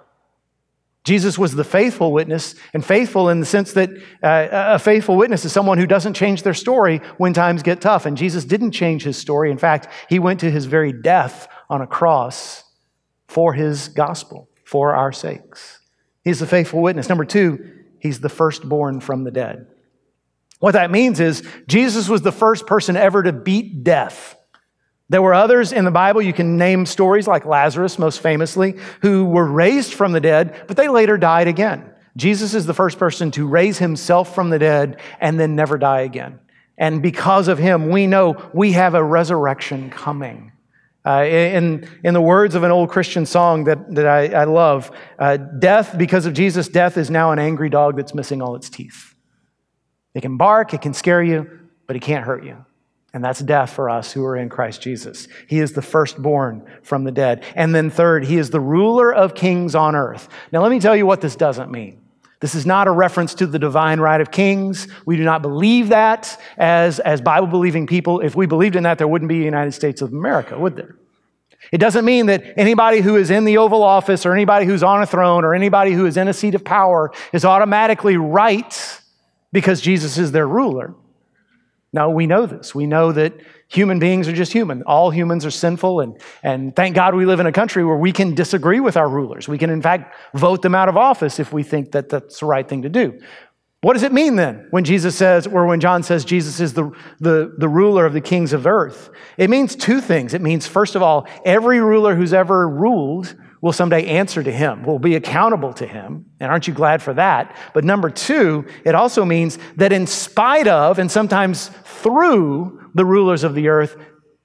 Jesus 1.03 1.39
was 1.39 1.55
the 1.55 1.63
faithful 1.63 2.11
witness, 2.11 2.53
and 2.71 2.85
faithful 2.85 3.29
in 3.29 3.39
the 3.39 3.45
sense 3.47 3.73
that 3.73 3.89
uh, 4.21 4.47
a 4.51 4.77
faithful 4.77 5.15
witness 5.15 5.43
is 5.43 5.51
someone 5.51 5.79
who 5.79 5.87
doesn't 5.87 6.13
change 6.13 6.43
their 6.43 6.53
story 6.53 7.01
when 7.17 7.33
times 7.33 7.63
get 7.63 7.81
tough. 7.81 8.05
And 8.05 8.15
Jesus 8.15 8.45
didn't 8.45 8.73
change 8.73 9.01
his 9.01 9.17
story. 9.17 9.49
In 9.49 9.57
fact, 9.57 9.87
he 10.07 10.19
went 10.19 10.39
to 10.41 10.51
his 10.51 10.65
very 10.65 10.93
death 10.93 11.47
on 11.67 11.81
a 11.81 11.87
cross 11.87 12.63
for 13.27 13.53
his 13.53 13.87
gospel, 13.87 14.49
for 14.65 14.93
our 14.93 15.11
sakes. 15.11 15.79
He's 16.23 16.37
the 16.37 16.45
faithful 16.45 16.83
witness. 16.83 17.09
Number 17.09 17.25
two, 17.25 17.71
he's 17.97 18.19
the 18.19 18.29
firstborn 18.29 18.99
from 18.99 19.23
the 19.23 19.31
dead. 19.31 19.65
What 20.59 20.73
that 20.73 20.91
means 20.91 21.19
is 21.19 21.41
Jesus 21.67 22.07
was 22.07 22.21
the 22.21 22.31
first 22.31 22.67
person 22.67 22.95
ever 22.95 23.23
to 23.23 23.33
beat 23.33 23.83
death. 23.83 24.35
There 25.09 25.21
were 25.23 25.33
others 25.33 25.71
in 25.71 25.85
the 25.85 25.91
Bible, 25.91 26.21
you 26.21 26.33
can 26.33 26.57
name 26.57 26.85
stories 26.85 27.27
like 27.27 27.45
Lazarus, 27.45 27.97
most 27.97 28.21
famously, 28.21 28.75
who 29.01 29.25
were 29.25 29.45
raised 29.45 29.93
from 29.93 30.11
the 30.11 30.21
dead, 30.21 30.63
but 30.67 30.77
they 30.77 30.87
later 30.87 31.17
died 31.17 31.47
again. 31.47 31.91
Jesus 32.15 32.53
is 32.53 32.65
the 32.65 32.73
first 32.73 32.99
person 32.99 33.31
to 33.31 33.47
raise 33.47 33.79
himself 33.79 34.35
from 34.35 34.49
the 34.49 34.59
dead 34.59 34.99
and 35.19 35.39
then 35.39 35.55
never 35.55 35.77
die 35.77 36.01
again. 36.01 36.39
And 36.77 37.01
because 37.01 37.47
of 37.47 37.57
him, 37.57 37.89
we 37.89 38.07
know 38.07 38.49
we 38.53 38.73
have 38.73 38.93
a 38.93 39.03
resurrection 39.03 39.89
coming. 39.89 40.51
Uh, 41.05 41.23
in, 41.23 41.89
in 42.03 42.13
the 42.13 42.21
words 42.21 42.55
of 42.55 42.63
an 42.63 42.71
old 42.71 42.89
Christian 42.89 43.25
song 43.25 43.63
that, 43.63 43.95
that 43.95 44.05
I, 44.05 44.27
I 44.27 44.43
love, 44.43 44.91
uh, 45.17 45.37
death, 45.37 45.97
because 45.97 46.25
of 46.25 46.33
Jesus, 46.33 46.67
death 46.67 46.97
is 46.97 47.09
now 47.09 47.31
an 47.31 47.39
angry 47.39 47.69
dog 47.69 47.95
that's 47.95 48.13
missing 48.13 48.41
all 48.41 48.55
its 48.55 48.69
teeth. 48.69 49.15
It 50.13 50.21
can 50.21 50.37
bark, 50.37 50.73
it 50.73 50.81
can 50.81 50.93
scare 50.93 51.23
you, 51.23 51.49
but 51.87 51.95
it 51.95 52.01
can't 52.01 52.25
hurt 52.25 52.43
you. 52.43 52.65
And 53.13 53.23
that's 53.23 53.39
death 53.39 53.71
for 53.71 53.89
us 53.89 54.11
who 54.11 54.23
are 54.25 54.37
in 54.37 54.49
Christ 54.49 54.81
Jesus. 54.81 55.27
He 55.47 55.59
is 55.59 55.73
the 55.73 55.81
firstborn 55.81 56.63
from 56.83 57.05
the 57.05 57.11
dead. 57.11 57.43
And 57.55 57.73
then, 57.73 57.89
third, 57.89 58.25
he 58.25 58.37
is 58.37 58.51
the 58.51 58.59
ruler 58.59 59.13
of 59.13 59.33
kings 59.33 59.73
on 59.73 59.95
earth. 59.95 60.29
Now, 60.51 60.61
let 60.61 60.69
me 60.69 60.79
tell 60.79 60.95
you 60.95 61.07
what 61.07 61.21
this 61.21 61.35
doesn't 61.35 61.71
mean. 61.71 62.01
This 62.39 62.55
is 62.55 62.65
not 62.65 62.87
a 62.87 62.91
reference 62.91 63.33
to 63.35 63.47
the 63.47 63.59
divine 63.59 63.99
right 63.99 64.21
of 64.21 64.31
kings. 64.31 64.87
We 65.05 65.17
do 65.17 65.23
not 65.23 65.41
believe 65.41 65.89
that 65.89 66.39
as, 66.57 66.99
as 66.99 67.19
Bible 67.19 67.47
believing 67.47 67.87
people. 67.87 68.21
If 68.21 68.35
we 68.35 68.45
believed 68.45 68.75
in 68.75 68.83
that, 68.83 68.97
there 68.97 69.07
wouldn't 69.07 69.27
be 69.27 69.41
a 69.41 69.45
United 69.45 69.73
States 69.73 70.01
of 70.01 70.13
America, 70.13 70.57
would 70.57 70.75
there? 70.75 70.95
It 71.71 71.79
doesn't 71.79 72.05
mean 72.05 72.27
that 72.27 72.43
anybody 72.57 73.01
who 73.01 73.17
is 73.17 73.29
in 73.29 73.43
the 73.43 73.57
Oval 73.57 73.83
Office 73.83 74.25
or 74.25 74.33
anybody 74.33 74.65
who's 74.65 74.83
on 74.83 75.01
a 75.01 75.05
throne 75.05 75.43
or 75.43 75.53
anybody 75.53 75.91
who 75.91 76.05
is 76.05 76.15
in 76.15 76.27
a 76.27 76.33
seat 76.33 76.55
of 76.55 76.63
power 76.63 77.11
is 77.33 77.43
automatically 77.43 78.17
right 78.17 79.01
because 79.51 79.81
Jesus 79.81 80.17
is 80.17 80.31
their 80.31 80.47
ruler. 80.47 80.93
No, 81.91 82.09
we 82.11 82.27
know 82.27 82.45
this. 82.45 82.75
We 82.75 82.85
know 82.85 83.11
that 83.11 83.33
human 83.67 83.97
beings 83.97 84.27
are 84.27 84.33
just 84.33 84.53
human. 84.53 84.83
All 84.83 85.09
humans 85.09 85.45
are 85.45 85.51
sinful, 85.51 86.01
and, 86.01 86.21
and 86.43 86.75
thank 86.75 86.95
God 86.95 87.15
we 87.15 87.25
live 87.25 87.39
in 87.39 87.47
a 87.47 87.51
country 87.51 87.83
where 87.83 87.97
we 87.97 88.11
can 88.11 88.35
disagree 88.35 88.79
with 88.79 88.95
our 88.95 89.09
rulers. 89.09 89.47
We 89.47 89.57
can, 89.57 89.69
in 89.69 89.81
fact, 89.81 90.15
vote 90.35 90.61
them 90.61 90.75
out 90.75 90.87
of 90.87 90.97
office 90.97 91.39
if 91.39 91.51
we 91.51 91.63
think 91.63 91.91
that 91.93 92.09
that's 92.09 92.41
the 92.41 92.45
right 92.45 92.67
thing 92.67 92.83
to 92.83 92.89
do. 92.89 93.19
What 93.81 93.93
does 93.93 94.03
it 94.03 94.11
mean 94.11 94.35
then 94.35 94.67
when 94.71 94.83
Jesus 94.83 95.15
says, 95.15 95.47
or 95.47 95.65
when 95.65 95.79
John 95.79 96.03
says 96.03 96.25
Jesus 96.25 96.59
is 96.59 96.73
the, 96.73 96.91
the, 97.19 97.55
the 97.57 97.69
ruler 97.69 98.05
of 98.05 98.13
the 98.13 98.21
kings 98.21 98.51
of 98.51 98.67
earth? 98.67 99.09
It 99.37 99.49
means 99.49 99.75
two 99.75 100.01
things. 100.01 100.33
It 100.33 100.41
means, 100.41 100.67
first 100.67 100.95
of 100.95 101.01
all, 101.01 101.27
every 101.45 101.79
ruler 101.79 102.13
who's 102.13 102.33
ever 102.33 102.67
ruled 102.67 103.35
will 103.61 103.73
someday 103.73 104.05
answer 104.05 104.41
to 104.41 104.51
him, 104.51 104.83
will 104.83 104.99
be 104.99 105.15
accountable 105.15 105.73
to 105.73 105.85
him. 105.85 106.25
And 106.39 106.49
aren't 106.49 106.67
you 106.67 106.73
glad 106.73 107.01
for 107.01 107.13
that? 107.15 107.55
But 107.73 107.83
number 107.83 108.09
two, 108.09 108.65
it 108.85 108.95
also 108.95 109.25
means 109.25 109.57
that 109.75 109.91
in 109.91 110.07
spite 110.07 110.67
of, 110.67 110.99
and 110.99 111.11
sometimes 111.11 111.69
through 111.83 112.89
the 112.93 113.05
rulers 113.05 113.43
of 113.43 113.55
the 113.55 113.67
earth, 113.67 113.97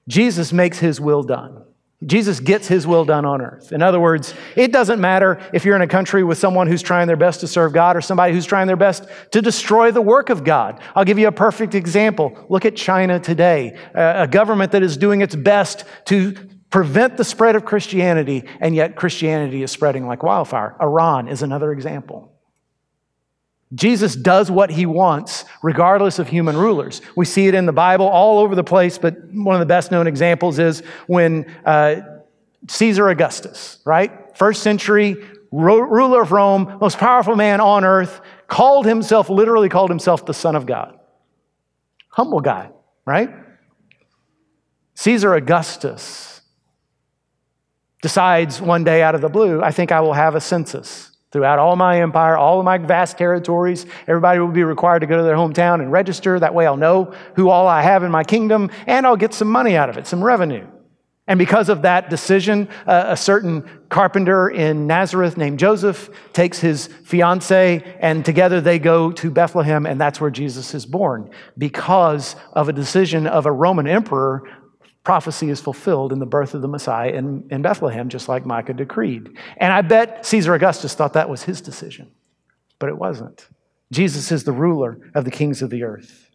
Jesus 0.07 0.51
makes 0.51 0.79
his 0.79 0.99
will 0.99 1.23
done. 1.23 1.61
Jesus 2.05 2.41
gets 2.41 2.67
his 2.67 2.85
will 2.85 3.05
done 3.05 3.25
on 3.25 3.41
earth. 3.41 3.71
In 3.71 3.81
other 3.81 3.99
words, 3.99 4.33
it 4.55 4.71
doesn't 4.71 4.99
matter 4.99 5.39
if 5.53 5.63
you're 5.63 5.77
in 5.77 5.81
a 5.81 5.87
country 5.87 6.23
with 6.23 6.37
someone 6.37 6.67
who's 6.67 6.83
trying 6.83 7.07
their 7.07 7.15
best 7.15 7.39
to 7.39 7.47
serve 7.47 7.73
God 7.73 7.95
or 7.95 8.01
somebody 8.01 8.33
who's 8.33 8.45
trying 8.45 8.67
their 8.67 8.75
best 8.75 9.07
to 9.31 9.41
destroy 9.41 9.91
the 9.91 10.01
work 10.01 10.29
of 10.29 10.43
God. 10.43 10.81
I'll 10.93 11.05
give 11.05 11.17
you 11.17 11.27
a 11.27 11.31
perfect 11.31 11.73
example. 11.73 12.45
Look 12.49 12.65
at 12.65 12.75
China 12.75 13.19
today, 13.19 13.79
a 13.93 14.27
government 14.27 14.73
that 14.73 14.83
is 14.83 14.97
doing 14.97 15.21
its 15.21 15.35
best 15.35 15.85
to 16.05 16.35
prevent 16.75 17.15
the 17.15 17.23
spread 17.23 17.55
of 17.55 17.63
Christianity, 17.63 18.43
and 18.59 18.75
yet 18.75 18.97
Christianity 18.97 19.63
is 19.63 19.71
spreading 19.71 20.07
like 20.07 20.23
wildfire. 20.23 20.75
Iran 20.81 21.29
is 21.29 21.41
another 21.41 21.71
example. 21.71 22.33
Jesus 23.73 24.13
does 24.13 24.51
what 24.51 24.69
he 24.69 24.85
wants, 24.85 25.45
regardless 25.63 26.19
of 26.19 26.27
human 26.27 26.57
rulers. 26.57 27.01
We 27.15 27.23
see 27.23 27.47
it 27.47 27.53
in 27.53 27.65
the 27.65 27.71
Bible 27.71 28.09
all 28.09 28.39
over 28.39 28.55
the 28.55 28.63
place, 28.65 28.97
but 28.97 29.15
one 29.31 29.55
of 29.55 29.61
the 29.61 29.65
best 29.65 29.89
known 29.89 30.05
examples 30.05 30.59
is 30.59 30.81
when 31.07 31.49
uh, 31.63 32.01
Caesar 32.67 33.07
Augustus, 33.07 33.79
right? 33.85 34.35
First 34.37 34.61
century 34.61 35.15
ro- 35.53 35.79
ruler 35.79 36.23
of 36.23 36.33
Rome, 36.33 36.77
most 36.81 36.97
powerful 36.97 37.37
man 37.37 37.61
on 37.61 37.85
earth, 37.85 38.19
called 38.49 38.85
himself, 38.85 39.29
literally 39.29 39.69
called 39.69 39.89
himself 39.89 40.25
the 40.25 40.33
Son 40.33 40.57
of 40.57 40.65
God. 40.65 40.99
Humble 42.09 42.41
guy, 42.41 42.69
right? 43.05 43.29
Caesar 44.95 45.35
Augustus 45.35 46.34
decides 48.05 48.61
one 48.61 48.83
day 48.83 49.01
out 49.01 49.15
of 49.15 49.21
the 49.21 49.29
blue, 49.29 49.63
I 49.63 49.71
think 49.71 49.91
I 49.91 49.99
will 49.99 50.13
have 50.13 50.35
a 50.35 50.39
census 50.39 51.09
throughout 51.31 51.57
all 51.57 51.75
my 51.75 52.01
empire, 52.01 52.37
all 52.37 52.59
of 52.59 52.63
my 52.63 52.77
vast 52.77 53.17
territories. 53.17 53.87
Everybody 54.07 54.39
will 54.39 54.49
be 54.49 54.63
required 54.63 54.99
to 54.99 55.07
go 55.07 55.17
to 55.17 55.23
their 55.23 55.35
hometown 55.35 55.81
and 55.81 55.91
register. 55.91 56.39
That 56.39 56.53
way 56.53 56.67
I'll 56.67 56.77
know 56.77 57.15
who 57.35 57.49
all 57.49 57.67
I 57.67 57.81
have 57.81 58.03
in 58.03 58.11
my 58.11 58.23
kingdom 58.23 58.69
and 58.85 59.07
I'll 59.07 59.17
get 59.17 59.33
some 59.33 59.47
money 59.47 59.75
out 59.75 59.89
of 59.89 59.97
it, 59.97 60.05
some 60.05 60.23
revenue. 60.23 60.67
And 61.25 61.39
because 61.39 61.67
of 61.67 61.81
that 61.81 62.11
decision, 62.11 62.69
uh, 62.85 63.05
a 63.07 63.17
certain 63.17 63.67
carpenter 63.89 64.49
in 64.49 64.85
Nazareth 64.85 65.35
named 65.35 65.57
Joseph 65.57 66.11
takes 66.31 66.59
his 66.59 66.85
fiancee, 67.05 67.81
and 67.99 68.23
together 68.23 68.61
they 68.61 68.77
go 68.77 69.11
to 69.13 69.31
Bethlehem, 69.31 69.87
and 69.87 69.99
that's 69.99 70.21
where 70.21 70.29
Jesus 70.29 70.75
is 70.75 70.85
born. 70.85 71.31
Because 71.57 72.35
of 72.53 72.69
a 72.69 72.73
decision 72.73 73.25
of 73.25 73.47
a 73.47 73.51
Roman 73.51 73.87
emperor, 73.87 74.43
prophecy 75.05 75.49
is 75.49 75.61
fulfilled 75.61 76.11
in 76.11 76.19
the 76.19 76.25
birth 76.25 76.53
of 76.53 76.61
the 76.61 76.67
Messiah 76.67 77.11
in, 77.11 77.47
in 77.51 77.61
Bethlehem, 77.61 78.09
just 78.09 78.27
like 78.27 78.45
Micah 78.45 78.73
decreed. 78.73 79.37
And 79.57 79.71
I 79.71 79.81
bet 79.81 80.25
Caesar 80.25 80.53
Augustus 80.53 80.93
thought 80.95 81.13
that 81.13 81.29
was 81.29 81.43
his 81.43 81.61
decision, 81.61 82.11
but 82.79 82.89
it 82.89 82.97
wasn't. 82.97 83.47
Jesus 83.91 84.31
is 84.31 84.43
the 84.43 84.51
ruler 84.51 84.99
of 85.13 85.23
the 85.23 85.31
kings 85.31 85.61
of 85.61 85.69
the 85.69 85.83
earth. 85.83 86.31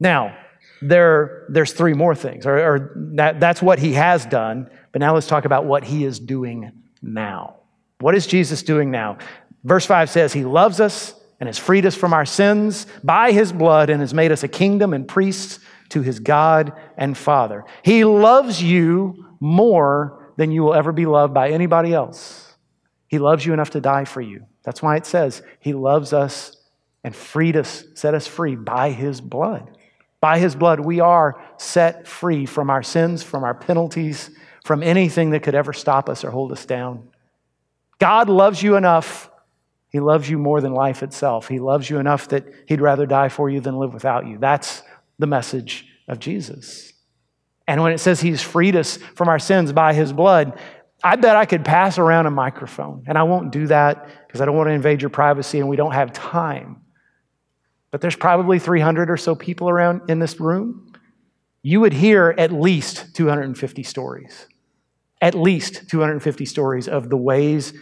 Now, 0.00 0.36
there, 0.80 1.46
there's 1.50 1.72
three 1.72 1.92
more 1.92 2.14
things, 2.14 2.46
or, 2.46 2.58
or 2.58 2.92
that, 3.14 3.38
that's 3.38 3.60
what 3.60 3.78
he 3.78 3.92
has 3.92 4.24
done. 4.24 4.70
But 4.92 5.00
now 5.00 5.14
let's 5.14 5.26
talk 5.26 5.44
about 5.44 5.66
what 5.66 5.84
he 5.84 6.04
is 6.04 6.18
doing 6.18 6.72
now. 7.02 7.56
What 8.00 8.14
is 8.14 8.26
Jesus 8.26 8.62
doing 8.62 8.90
now? 8.90 9.18
Verse 9.64 9.84
5 9.84 10.08
says, 10.08 10.32
He 10.32 10.44
loves 10.44 10.80
us 10.80 11.14
and 11.40 11.48
has 11.48 11.58
freed 11.58 11.84
us 11.84 11.94
from 11.94 12.14
our 12.14 12.24
sins 12.24 12.86
by 13.04 13.32
his 13.32 13.52
blood 13.52 13.90
and 13.90 14.00
has 14.00 14.14
made 14.14 14.32
us 14.32 14.42
a 14.42 14.48
kingdom 14.48 14.94
and 14.94 15.06
priests 15.06 15.58
to 15.90 16.02
his 16.02 16.20
God 16.20 16.72
and 16.96 17.16
Father. 17.16 17.64
He 17.82 18.04
loves 18.04 18.62
you 18.62 19.26
more 19.40 20.32
than 20.36 20.50
you 20.50 20.62
will 20.62 20.74
ever 20.74 20.92
be 20.92 21.06
loved 21.06 21.34
by 21.34 21.50
anybody 21.50 21.92
else. 21.92 22.54
He 23.08 23.18
loves 23.18 23.44
you 23.44 23.52
enough 23.52 23.70
to 23.70 23.80
die 23.80 24.04
for 24.04 24.20
you. 24.20 24.44
That's 24.62 24.82
why 24.82 24.96
it 24.96 25.06
says 25.06 25.42
he 25.60 25.72
loves 25.72 26.12
us 26.12 26.56
and 27.02 27.14
freed 27.14 27.56
us, 27.56 27.84
set 27.94 28.14
us 28.14 28.26
free 28.26 28.54
by 28.54 28.90
his 28.90 29.20
blood. 29.20 29.70
By 30.20 30.38
his 30.38 30.54
blood, 30.54 30.80
we 30.80 31.00
are 31.00 31.42
set 31.56 32.06
free 32.06 32.44
from 32.44 32.70
our 32.70 32.82
sins, 32.82 33.22
from 33.22 33.44
our 33.44 33.54
penalties, 33.54 34.30
from 34.64 34.82
anything 34.82 35.30
that 35.30 35.42
could 35.42 35.54
ever 35.54 35.72
stop 35.72 36.08
us 36.08 36.24
or 36.24 36.30
hold 36.30 36.52
us 36.52 36.66
down. 36.66 37.08
God 37.98 38.28
loves 38.28 38.62
you 38.62 38.76
enough. 38.76 39.30
He 39.90 40.00
loves 40.00 40.28
you 40.28 40.38
more 40.38 40.60
than 40.60 40.74
life 40.74 41.02
itself. 41.02 41.48
He 41.48 41.60
loves 41.60 41.88
you 41.88 41.98
enough 41.98 42.28
that 42.28 42.44
he'd 42.66 42.80
rather 42.80 43.06
die 43.06 43.28
for 43.28 43.48
you 43.48 43.60
than 43.60 43.78
live 43.78 43.94
without 43.94 44.26
you. 44.26 44.38
That's 44.38 44.82
the 45.18 45.26
message 45.26 45.86
of 46.06 46.18
Jesus. 46.18 46.92
And 47.66 47.82
when 47.82 47.92
it 47.92 47.98
says 47.98 48.20
he's 48.20 48.42
freed 48.42 48.76
us 48.76 48.96
from 48.96 49.28
our 49.28 49.38
sins 49.38 49.72
by 49.72 49.92
his 49.92 50.12
blood, 50.12 50.58
I 51.02 51.16
bet 51.16 51.36
I 51.36 51.44
could 51.44 51.64
pass 51.64 51.98
around 51.98 52.26
a 52.26 52.30
microphone. 52.30 53.04
And 53.06 53.18
I 53.18 53.24
won't 53.24 53.52
do 53.52 53.66
that 53.66 54.08
because 54.26 54.40
I 54.40 54.46
don't 54.46 54.56
want 54.56 54.68
to 54.68 54.72
invade 54.72 55.02
your 55.02 55.10
privacy 55.10 55.58
and 55.58 55.68
we 55.68 55.76
don't 55.76 55.92
have 55.92 56.12
time 56.12 56.82
but 57.90 58.00
there's 58.00 58.16
probably 58.16 58.58
300 58.58 59.10
or 59.10 59.16
so 59.16 59.34
people 59.34 59.68
around 59.68 60.10
in 60.10 60.18
this 60.18 60.40
room, 60.40 60.92
you 61.62 61.80
would 61.80 61.92
hear 61.92 62.34
at 62.36 62.52
least 62.52 63.14
250 63.14 63.82
stories. 63.82 64.46
At 65.20 65.34
least 65.34 65.88
250 65.88 66.44
stories 66.44 66.88
of 66.88 67.10
the 67.10 67.16
ways 67.16 67.72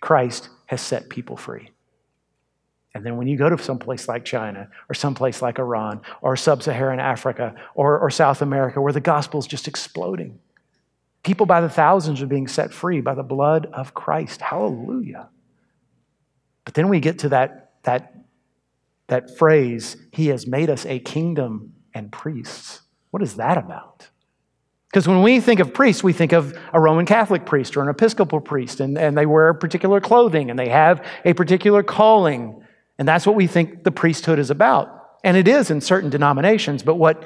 Christ 0.00 0.48
has 0.66 0.80
set 0.80 1.08
people 1.08 1.36
free. 1.36 1.70
And 2.96 3.04
then 3.04 3.18
when 3.18 3.28
you 3.28 3.36
go 3.36 3.50
to 3.50 3.62
some 3.62 3.78
place 3.78 4.08
like 4.08 4.24
China 4.24 4.68
or 4.88 4.94
some 4.94 5.14
place 5.14 5.42
like 5.42 5.58
Iran 5.58 6.00
or 6.22 6.34
sub 6.34 6.62
Saharan 6.62 6.98
Africa 6.98 7.54
or, 7.74 7.98
or 7.98 8.10
South 8.10 8.40
America 8.40 8.80
where 8.80 8.92
the 8.92 9.00
gospel 9.00 9.38
is 9.38 9.46
just 9.46 9.68
exploding, 9.68 10.38
people 11.22 11.44
by 11.44 11.60
the 11.60 11.68
thousands 11.68 12.22
are 12.22 12.26
being 12.26 12.48
set 12.48 12.72
free 12.72 13.00
by 13.02 13.14
the 13.14 13.22
blood 13.22 13.66
of 13.66 13.92
Christ. 13.92 14.40
Hallelujah. 14.40 15.28
But 16.64 16.74
then 16.74 16.88
we 16.88 17.00
get 17.00 17.18
to 17.20 17.28
that, 17.28 17.72
that 17.82 18.14
that 19.08 19.36
phrase, 19.36 19.96
He 20.12 20.28
has 20.28 20.46
made 20.46 20.70
us 20.70 20.84
a 20.86 20.98
kingdom 20.98 21.74
and 21.94 22.10
priests. 22.10 22.80
What 23.10 23.22
is 23.22 23.36
that 23.36 23.58
about? 23.58 24.08
Because 24.90 25.06
when 25.06 25.22
we 25.22 25.40
think 25.40 25.60
of 25.60 25.74
priests, 25.74 26.02
we 26.02 26.12
think 26.12 26.32
of 26.32 26.58
a 26.72 26.80
Roman 26.80 27.06
Catholic 27.06 27.44
priest 27.44 27.76
or 27.76 27.82
an 27.82 27.88
Episcopal 27.88 28.40
priest, 28.40 28.80
and, 28.80 28.96
and 28.96 29.16
they 29.16 29.26
wear 29.26 29.52
particular 29.52 30.00
clothing 30.00 30.48
and 30.50 30.58
they 30.58 30.68
have 30.68 31.04
a 31.24 31.34
particular 31.34 31.82
calling. 31.82 32.62
And 32.98 33.06
that's 33.06 33.26
what 33.26 33.36
we 33.36 33.46
think 33.46 33.84
the 33.84 33.90
priesthood 33.90 34.38
is 34.38 34.50
about. 34.50 35.18
And 35.24 35.36
it 35.36 35.48
is 35.48 35.70
in 35.70 35.80
certain 35.80 36.10
denominations, 36.10 36.82
but 36.82 36.94
what 36.96 37.24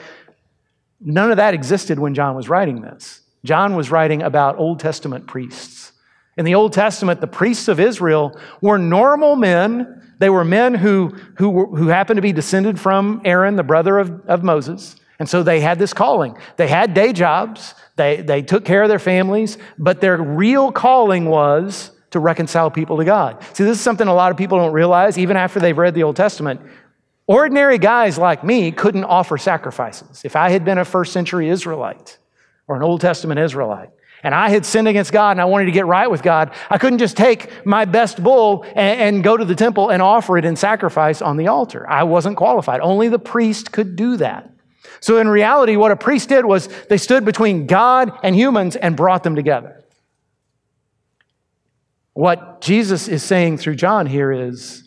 none 1.00 1.30
of 1.30 1.36
that 1.36 1.54
existed 1.54 1.98
when 1.98 2.14
John 2.14 2.34
was 2.34 2.48
writing 2.48 2.80
this. 2.80 3.20
John 3.44 3.74
was 3.74 3.90
writing 3.90 4.22
about 4.22 4.58
Old 4.58 4.80
Testament 4.80 5.26
priests. 5.26 5.92
In 6.36 6.44
the 6.44 6.54
Old 6.54 6.72
Testament, 6.72 7.20
the 7.20 7.26
priests 7.26 7.68
of 7.68 7.80
Israel 7.80 8.38
were 8.60 8.78
normal 8.78 9.36
men 9.36 10.00
they 10.20 10.28
were 10.28 10.44
men 10.44 10.74
who, 10.74 11.16
who, 11.38 11.74
who 11.74 11.88
happened 11.88 12.18
to 12.18 12.22
be 12.22 12.32
descended 12.32 12.78
from 12.78 13.22
Aaron, 13.24 13.56
the 13.56 13.62
brother 13.62 13.98
of, 13.98 14.20
of 14.26 14.44
Moses. 14.44 14.94
And 15.18 15.26
so 15.26 15.42
they 15.42 15.60
had 15.60 15.78
this 15.78 15.94
calling. 15.94 16.36
They 16.58 16.68
had 16.68 16.92
day 16.92 17.14
jobs, 17.14 17.74
they, 17.96 18.20
they 18.20 18.42
took 18.42 18.66
care 18.66 18.82
of 18.82 18.90
their 18.90 18.98
families, 18.98 19.56
but 19.78 20.02
their 20.02 20.18
real 20.18 20.72
calling 20.72 21.24
was 21.24 21.90
to 22.10 22.18
reconcile 22.18 22.70
people 22.70 22.96
to 22.98 23.04
God. 23.04 23.42
See, 23.54 23.64
this 23.64 23.78
is 23.78 23.82
something 23.82 24.06
a 24.06 24.14
lot 24.14 24.30
of 24.30 24.36
people 24.36 24.58
don't 24.58 24.72
realize, 24.72 25.18
even 25.18 25.36
after 25.36 25.60
they've 25.60 25.76
read 25.76 25.94
the 25.94 26.02
Old 26.02 26.16
Testament. 26.16 26.60
Ordinary 27.26 27.78
guys 27.78 28.18
like 28.18 28.42
me 28.42 28.72
couldn't 28.72 29.04
offer 29.04 29.38
sacrifices. 29.38 30.22
If 30.24 30.34
I 30.34 30.50
had 30.50 30.64
been 30.64 30.78
a 30.78 30.84
first 30.84 31.12
century 31.12 31.48
Israelite 31.48 32.18
or 32.66 32.76
an 32.76 32.82
Old 32.82 33.00
Testament 33.00 33.38
Israelite, 33.38 33.90
and 34.22 34.34
I 34.34 34.50
had 34.50 34.66
sinned 34.66 34.88
against 34.88 35.12
God 35.12 35.32
and 35.32 35.40
I 35.40 35.44
wanted 35.44 35.66
to 35.66 35.72
get 35.72 35.86
right 35.86 36.10
with 36.10 36.22
God, 36.22 36.52
I 36.68 36.78
couldn't 36.78 36.98
just 36.98 37.16
take 37.16 37.64
my 37.64 37.84
best 37.84 38.22
bull 38.22 38.64
and, 38.64 39.00
and, 39.00 39.24
go 39.24 39.36
to 39.36 39.44
the 39.44 39.54
temple 39.54 39.90
and 39.90 40.02
offer 40.02 40.36
it 40.36 40.44
in 40.44 40.56
sacrifice 40.56 41.22
on 41.22 41.36
the 41.36 41.48
altar. 41.48 41.88
I 41.88 42.02
wasn't 42.02 42.36
qualified. 42.36 42.80
Only 42.80 43.08
the 43.08 43.18
priest 43.18 43.72
could 43.72 43.96
do 43.96 44.16
that. 44.18 44.50
So 45.00 45.18
in 45.18 45.28
reality, 45.28 45.76
what 45.76 45.90
a 45.90 45.96
priest 45.96 46.28
did 46.28 46.44
was 46.44 46.68
they 46.88 46.98
stood 46.98 47.24
between 47.24 47.66
God 47.66 48.12
and 48.22 48.34
humans 48.36 48.76
and 48.76 48.96
brought 48.96 49.22
them 49.22 49.36
together. 49.36 49.79
What 52.20 52.60
Jesus 52.60 53.08
is 53.08 53.22
saying 53.22 53.56
through 53.56 53.76
John 53.76 54.04
here 54.04 54.30
is, 54.30 54.84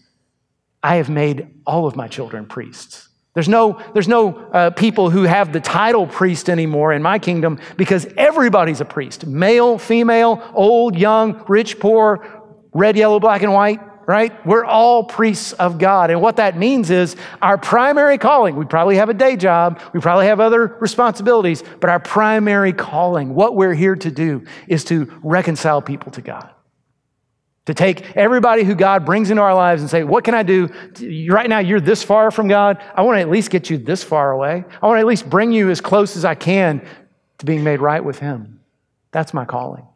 I 0.84 0.98
have 0.98 1.10
made 1.10 1.48
all 1.66 1.88
of 1.88 1.96
my 1.96 2.08
children 2.08 2.46
priests. 2.46 3.10
There's 3.34 3.50
no, 3.50 3.82
there's 3.94 4.08
no 4.08 4.36
uh, 4.36 4.70
people 4.70 5.10
who 5.10 5.24
have 5.24 5.52
the 5.52 5.60
title 5.60 6.06
priest 6.06 6.48
anymore 6.48 6.94
in 6.94 7.02
my 7.02 7.18
kingdom 7.18 7.60
because 7.76 8.06
everybody's 8.18 8.82
a 8.82 8.86
priest 8.86 9.26
male, 9.26 9.80
female, 9.80 10.48
old, 10.54 10.96
young, 10.96 11.44
rich, 11.48 11.80
poor, 11.80 12.24
red, 12.72 12.96
yellow, 12.96 13.20
black, 13.20 13.42
and 13.42 13.52
white, 13.52 13.80
right? 14.08 14.46
We're 14.46 14.64
all 14.64 15.04
priests 15.04 15.54
of 15.54 15.80
God. 15.80 16.12
And 16.12 16.22
what 16.22 16.36
that 16.36 16.56
means 16.56 16.92
is 16.92 17.16
our 17.42 17.58
primary 17.58 18.20
calling, 18.20 18.56
we 18.56 18.66
probably 18.66 18.98
have 18.98 19.10
a 19.10 19.16
day 19.16 19.38
job, 19.38 19.82
we 19.92 20.00
probably 20.00 20.28
have 20.28 20.40
other 20.40 20.78
responsibilities, 20.80 21.64
but 21.80 21.90
our 21.90 22.00
primary 22.00 22.74
calling, 22.74 23.34
what 23.34 23.56
we're 23.56 23.74
here 23.74 23.96
to 23.96 24.12
do, 24.12 24.46
is 24.68 24.84
to 24.84 25.12
reconcile 25.24 25.82
people 25.82 26.12
to 26.12 26.22
God. 26.22 26.52
To 27.68 27.74
take 27.74 28.18
everybody 28.18 28.64
who 28.64 28.76
God 28.76 29.06
brings 29.06 29.30
into 29.30 29.42
our 29.42 29.56
lives 29.56 29.82
and 29.82 29.90
say, 29.90 30.04
What 30.04 30.26
can 30.26 30.34
I 30.34 30.44
do? 30.44 30.70
Right 31.30 31.50
now, 31.50 31.60
you're 31.60 31.80
this 31.80 32.04
far 32.04 32.30
from 32.30 32.50
God. 32.50 32.84
I 32.94 33.04
want 33.04 33.18
to 33.18 33.22
at 33.22 33.30
least 33.30 33.50
get 33.50 33.70
you 33.70 33.78
this 33.78 34.04
far 34.04 34.32
away. 34.32 34.66
I 34.82 34.86
want 34.86 34.98
to 34.98 35.02
at 35.02 35.08
least 35.08 35.30
bring 35.30 35.54
you 35.54 35.70
as 35.70 35.80
close 35.80 36.18
as 36.18 36.26
I 36.26 36.36
can 36.36 36.86
to 37.38 37.46
being 37.46 37.64
made 37.64 37.80
right 37.80 38.04
with 38.04 38.20
Him. 38.20 38.60
That's 39.12 39.34
my 39.34 39.46
calling. 39.46 39.88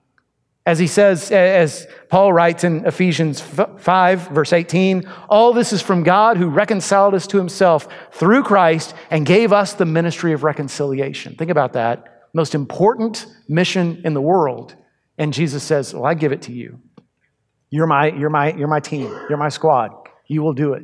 As 0.67 0.79
he 0.79 0.88
says, 0.88 1.31
as 1.31 1.88
Paul 2.09 2.33
writes 2.33 2.65
in 2.65 2.86
Ephesians 2.86 3.39
5, 3.39 4.27
verse 4.27 4.51
18, 4.51 5.09
all 5.29 5.53
this 5.53 5.71
is 5.71 5.81
from 5.81 6.03
God 6.03 6.36
who 6.36 6.50
reconciled 6.50 7.13
us 7.13 7.25
to 7.27 7.38
himself 7.38 7.88
through 8.12 8.43
Christ 8.43 8.93
and 9.09 9.25
gave 9.25 9.53
us 9.53 9.74
the 9.74 9.86
ministry 9.86 10.33
of 10.33 10.43
reconciliation. 10.43 11.36
Think 11.36 11.51
about 11.51 11.71
that. 11.74 12.27
Most 12.33 12.53
important 12.53 13.27
mission 13.47 14.01
in 14.03 14.13
the 14.13 14.19
world. 14.19 14.75
And 15.17 15.33
Jesus 15.33 15.63
says, 15.63 15.93
Well, 15.93 16.05
I 16.05 16.15
give 16.15 16.33
it 16.33 16.41
to 16.43 16.51
you. 16.51 16.81
You're 17.69 17.88
my, 17.88 18.12
you're 18.12 18.29
my, 18.29 18.53
you're 18.53 18.67
my 18.67 18.79
team. 18.79 19.09
You're 19.29 19.38
my 19.38 19.50
squad. 19.50 19.91
You 20.27 20.41
will 20.41 20.53
do 20.53 20.74
it. 20.74 20.83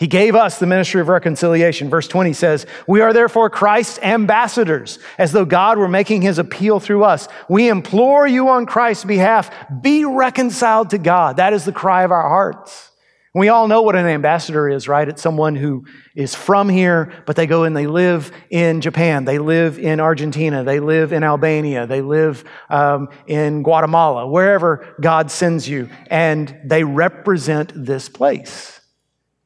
He 0.00 0.06
gave 0.06 0.34
us 0.34 0.58
the 0.58 0.66
ministry 0.66 1.02
of 1.02 1.08
reconciliation. 1.08 1.90
Verse 1.90 2.08
20 2.08 2.32
says, 2.32 2.66
We 2.86 3.02
are 3.02 3.12
therefore 3.12 3.50
Christ's 3.50 3.98
ambassadors, 3.98 4.98
as 5.18 5.32
though 5.32 5.44
God 5.44 5.76
were 5.76 5.88
making 5.88 6.22
his 6.22 6.38
appeal 6.38 6.80
through 6.80 7.04
us. 7.04 7.28
We 7.50 7.68
implore 7.68 8.26
you 8.26 8.48
on 8.48 8.64
Christ's 8.64 9.04
behalf, 9.04 9.50
be 9.82 10.06
reconciled 10.06 10.90
to 10.90 10.98
God. 10.98 11.36
That 11.36 11.52
is 11.52 11.66
the 11.66 11.72
cry 11.72 12.04
of 12.04 12.12
our 12.12 12.28
hearts. 12.28 12.89
We 13.32 13.48
all 13.48 13.68
know 13.68 13.82
what 13.82 13.94
an 13.94 14.06
ambassador 14.06 14.68
is, 14.68 14.88
right? 14.88 15.08
It's 15.08 15.22
someone 15.22 15.54
who 15.54 15.84
is 16.16 16.34
from 16.34 16.68
here, 16.68 17.12
but 17.26 17.36
they 17.36 17.46
go 17.46 17.62
and 17.62 17.76
they 17.76 17.86
live 17.86 18.32
in 18.50 18.80
Japan, 18.80 19.24
they 19.24 19.38
live 19.38 19.78
in 19.78 20.00
Argentina, 20.00 20.64
they 20.64 20.80
live 20.80 21.12
in 21.12 21.22
Albania, 21.22 21.86
they 21.86 22.02
live 22.02 22.42
um, 22.70 23.08
in 23.28 23.62
Guatemala, 23.62 24.26
wherever 24.26 24.96
God 25.00 25.30
sends 25.30 25.68
you, 25.68 25.88
and 26.08 26.58
they 26.64 26.82
represent 26.82 27.72
this 27.76 28.08
place. 28.08 28.80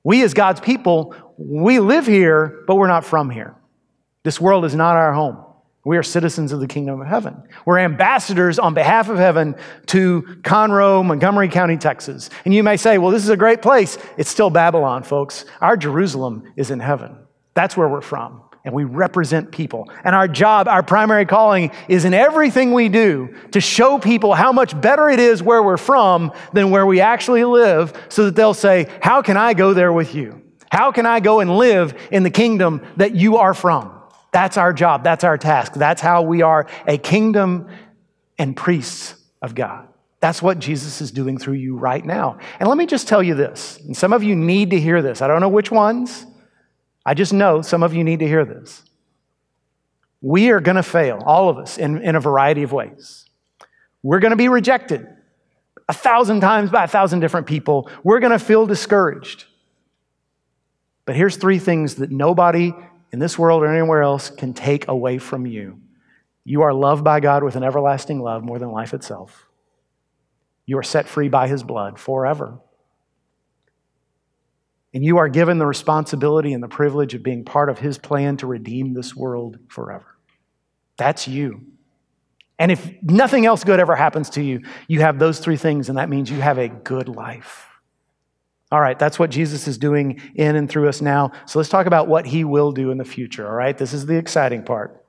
We, 0.02 0.22
as 0.22 0.32
God's 0.32 0.60
people, 0.60 1.14
we 1.36 1.78
live 1.78 2.06
here, 2.06 2.64
but 2.66 2.76
we're 2.76 2.86
not 2.86 3.04
from 3.04 3.28
here. 3.28 3.54
This 4.22 4.40
world 4.40 4.64
is 4.64 4.74
not 4.74 4.96
our 4.96 5.12
home. 5.12 5.44
We 5.84 5.98
are 5.98 6.02
citizens 6.02 6.50
of 6.52 6.60
the 6.60 6.66
kingdom 6.66 7.02
of 7.02 7.06
heaven. 7.06 7.42
We're 7.66 7.78
ambassadors 7.78 8.58
on 8.58 8.72
behalf 8.72 9.10
of 9.10 9.18
heaven 9.18 9.54
to 9.86 10.22
Conroe, 10.40 11.04
Montgomery 11.04 11.48
County, 11.48 11.76
Texas. 11.76 12.30
And 12.46 12.54
you 12.54 12.62
may 12.62 12.78
say, 12.78 12.96
well, 12.96 13.10
this 13.10 13.22
is 13.22 13.28
a 13.28 13.36
great 13.36 13.60
place. 13.60 13.98
It's 14.16 14.30
still 14.30 14.48
Babylon, 14.48 15.02
folks. 15.02 15.44
Our 15.60 15.76
Jerusalem 15.76 16.50
is 16.56 16.70
in 16.70 16.80
heaven. 16.80 17.18
That's 17.52 17.76
where 17.76 17.86
we're 17.86 18.00
from. 18.00 18.40
And 18.64 18.74
we 18.74 18.84
represent 18.84 19.52
people. 19.52 19.90
And 20.04 20.14
our 20.14 20.26
job, 20.26 20.68
our 20.68 20.82
primary 20.82 21.26
calling 21.26 21.70
is 21.86 22.06
in 22.06 22.14
everything 22.14 22.72
we 22.72 22.88
do 22.88 23.34
to 23.50 23.60
show 23.60 23.98
people 23.98 24.32
how 24.32 24.52
much 24.52 24.80
better 24.80 25.10
it 25.10 25.20
is 25.20 25.42
where 25.42 25.62
we're 25.62 25.76
from 25.76 26.32
than 26.54 26.70
where 26.70 26.86
we 26.86 27.02
actually 27.02 27.44
live 27.44 27.92
so 28.08 28.24
that 28.24 28.34
they'll 28.34 28.54
say, 28.54 28.88
How 29.02 29.20
can 29.20 29.36
I 29.36 29.52
go 29.52 29.74
there 29.74 29.92
with 29.92 30.14
you? 30.14 30.40
How 30.70 30.92
can 30.92 31.04
I 31.04 31.20
go 31.20 31.40
and 31.40 31.58
live 31.58 31.94
in 32.10 32.22
the 32.22 32.30
kingdom 32.30 32.80
that 32.96 33.14
you 33.14 33.36
are 33.36 33.52
from? 33.52 33.93
That's 34.34 34.56
our 34.56 34.72
job. 34.72 35.04
That's 35.04 35.22
our 35.22 35.38
task. 35.38 35.74
That's 35.74 36.00
how 36.00 36.22
we 36.22 36.42
are 36.42 36.66
a 36.88 36.98
kingdom 36.98 37.68
and 38.36 38.56
priests 38.56 39.14
of 39.40 39.54
God. 39.54 39.86
That's 40.18 40.42
what 40.42 40.58
Jesus 40.58 41.00
is 41.00 41.12
doing 41.12 41.38
through 41.38 41.54
you 41.54 41.76
right 41.76 42.04
now. 42.04 42.38
And 42.58 42.68
let 42.68 42.76
me 42.76 42.86
just 42.86 43.06
tell 43.06 43.22
you 43.22 43.36
this, 43.36 43.78
and 43.86 43.96
some 43.96 44.12
of 44.12 44.24
you 44.24 44.34
need 44.34 44.70
to 44.70 44.80
hear 44.80 45.02
this. 45.02 45.22
I 45.22 45.28
don't 45.28 45.40
know 45.40 45.48
which 45.48 45.70
ones. 45.70 46.26
I 47.06 47.14
just 47.14 47.32
know 47.32 47.62
some 47.62 47.84
of 47.84 47.94
you 47.94 48.02
need 48.02 48.18
to 48.18 48.26
hear 48.26 48.44
this. 48.44 48.82
We 50.20 50.50
are 50.50 50.58
going 50.58 50.76
to 50.76 50.82
fail, 50.82 51.22
all 51.24 51.48
of 51.48 51.56
us, 51.56 51.78
in, 51.78 52.02
in 52.02 52.16
a 52.16 52.20
variety 52.20 52.64
of 52.64 52.72
ways. 52.72 53.26
We're 54.02 54.18
going 54.18 54.32
to 54.32 54.36
be 54.36 54.48
rejected 54.48 55.06
a 55.88 55.92
thousand 55.92 56.40
times 56.40 56.70
by 56.70 56.82
a 56.82 56.88
thousand 56.88 57.20
different 57.20 57.46
people. 57.46 57.88
We're 58.02 58.18
going 58.18 58.32
to 58.32 58.40
feel 58.40 58.66
discouraged. 58.66 59.44
But 61.04 61.14
here's 61.14 61.36
three 61.36 61.60
things 61.60 61.96
that 61.96 62.10
nobody 62.10 62.72
in 63.14 63.20
this 63.20 63.38
world 63.38 63.62
or 63.62 63.72
anywhere 63.72 64.02
else 64.02 64.28
can 64.28 64.52
take 64.52 64.88
away 64.88 65.18
from 65.18 65.46
you. 65.46 65.80
You 66.42 66.62
are 66.62 66.74
loved 66.74 67.04
by 67.04 67.20
God 67.20 67.44
with 67.44 67.54
an 67.54 67.62
everlasting 67.62 68.20
love 68.20 68.42
more 68.42 68.58
than 68.58 68.72
life 68.72 68.92
itself. 68.92 69.46
You 70.66 70.78
are 70.78 70.82
set 70.82 71.06
free 71.06 71.28
by 71.28 71.46
his 71.46 71.62
blood 71.62 71.96
forever. 71.96 72.58
And 74.92 75.04
you 75.04 75.18
are 75.18 75.28
given 75.28 75.58
the 75.58 75.66
responsibility 75.66 76.52
and 76.52 76.60
the 76.60 76.66
privilege 76.66 77.14
of 77.14 77.22
being 77.22 77.44
part 77.44 77.70
of 77.70 77.78
his 77.78 77.98
plan 77.98 78.36
to 78.38 78.48
redeem 78.48 78.94
this 78.94 79.14
world 79.14 79.60
forever. 79.68 80.18
That's 80.96 81.28
you. 81.28 81.60
And 82.58 82.72
if 82.72 83.00
nothing 83.00 83.46
else 83.46 83.62
good 83.62 83.78
ever 83.78 83.94
happens 83.94 84.28
to 84.30 84.42
you, 84.42 84.62
you 84.88 85.02
have 85.02 85.20
those 85.20 85.38
three 85.38 85.56
things, 85.56 85.88
and 85.88 85.98
that 85.98 86.08
means 86.08 86.32
you 86.32 86.40
have 86.40 86.58
a 86.58 86.66
good 86.66 87.08
life. 87.08 87.68
All 88.74 88.80
right, 88.80 88.98
that's 88.98 89.20
what 89.20 89.30
Jesus 89.30 89.68
is 89.68 89.78
doing 89.78 90.20
in 90.34 90.56
and 90.56 90.68
through 90.68 90.88
us 90.88 91.00
now. 91.00 91.30
So 91.46 91.60
let's 91.60 91.68
talk 91.68 91.86
about 91.86 92.08
what 92.08 92.26
he 92.26 92.42
will 92.42 92.72
do 92.72 92.90
in 92.90 92.98
the 92.98 93.04
future. 93.04 93.46
All 93.46 93.54
right, 93.54 93.78
this 93.78 93.92
is 93.92 94.04
the 94.04 94.16
exciting 94.16 94.64
part. 94.64 95.00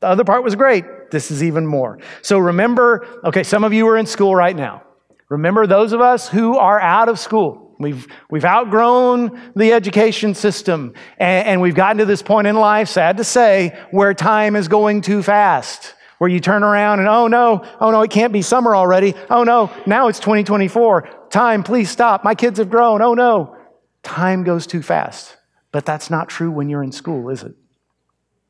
The 0.00 0.08
other 0.08 0.24
part 0.24 0.42
was 0.42 0.56
great. 0.56 0.84
This 1.12 1.30
is 1.30 1.40
even 1.40 1.64
more. 1.64 2.00
So 2.22 2.40
remember, 2.40 3.06
okay, 3.22 3.44
some 3.44 3.62
of 3.62 3.72
you 3.72 3.86
are 3.86 3.96
in 3.96 4.06
school 4.06 4.34
right 4.34 4.56
now. 4.56 4.82
Remember 5.28 5.64
those 5.64 5.92
of 5.92 6.00
us 6.00 6.28
who 6.28 6.56
are 6.56 6.80
out 6.80 7.08
of 7.08 7.20
school. 7.20 7.76
We've, 7.78 8.04
we've 8.32 8.44
outgrown 8.44 9.52
the 9.54 9.72
education 9.72 10.34
system 10.34 10.94
and, 11.16 11.46
and 11.46 11.60
we've 11.60 11.76
gotten 11.76 11.98
to 11.98 12.06
this 12.06 12.20
point 12.20 12.48
in 12.48 12.56
life, 12.56 12.88
sad 12.88 13.18
to 13.18 13.24
say, 13.24 13.78
where 13.92 14.12
time 14.12 14.56
is 14.56 14.66
going 14.66 15.02
too 15.02 15.22
fast 15.22 15.94
where 16.18 16.30
you 16.30 16.40
turn 16.40 16.62
around 16.62 17.00
and, 17.00 17.08
oh 17.08 17.26
no, 17.28 17.64
oh 17.80 17.90
no, 17.90 18.02
it 18.02 18.10
can't 18.10 18.32
be 18.32 18.42
summer 18.42 18.74
already. 18.74 19.14
Oh 19.30 19.44
no, 19.44 19.70
now 19.86 20.08
it's 20.08 20.20
2024. 20.20 21.08
Time, 21.30 21.62
please 21.62 21.90
stop. 21.90 22.24
My 22.24 22.34
kids 22.34 22.58
have 22.58 22.70
grown. 22.70 23.02
Oh 23.02 23.14
no. 23.14 23.56
Time 24.02 24.44
goes 24.44 24.66
too 24.66 24.82
fast. 24.82 25.36
But 25.72 25.84
that's 25.84 26.08
not 26.10 26.28
true 26.28 26.50
when 26.50 26.68
you're 26.68 26.84
in 26.84 26.92
school, 26.92 27.30
is 27.30 27.42
it? 27.42 27.54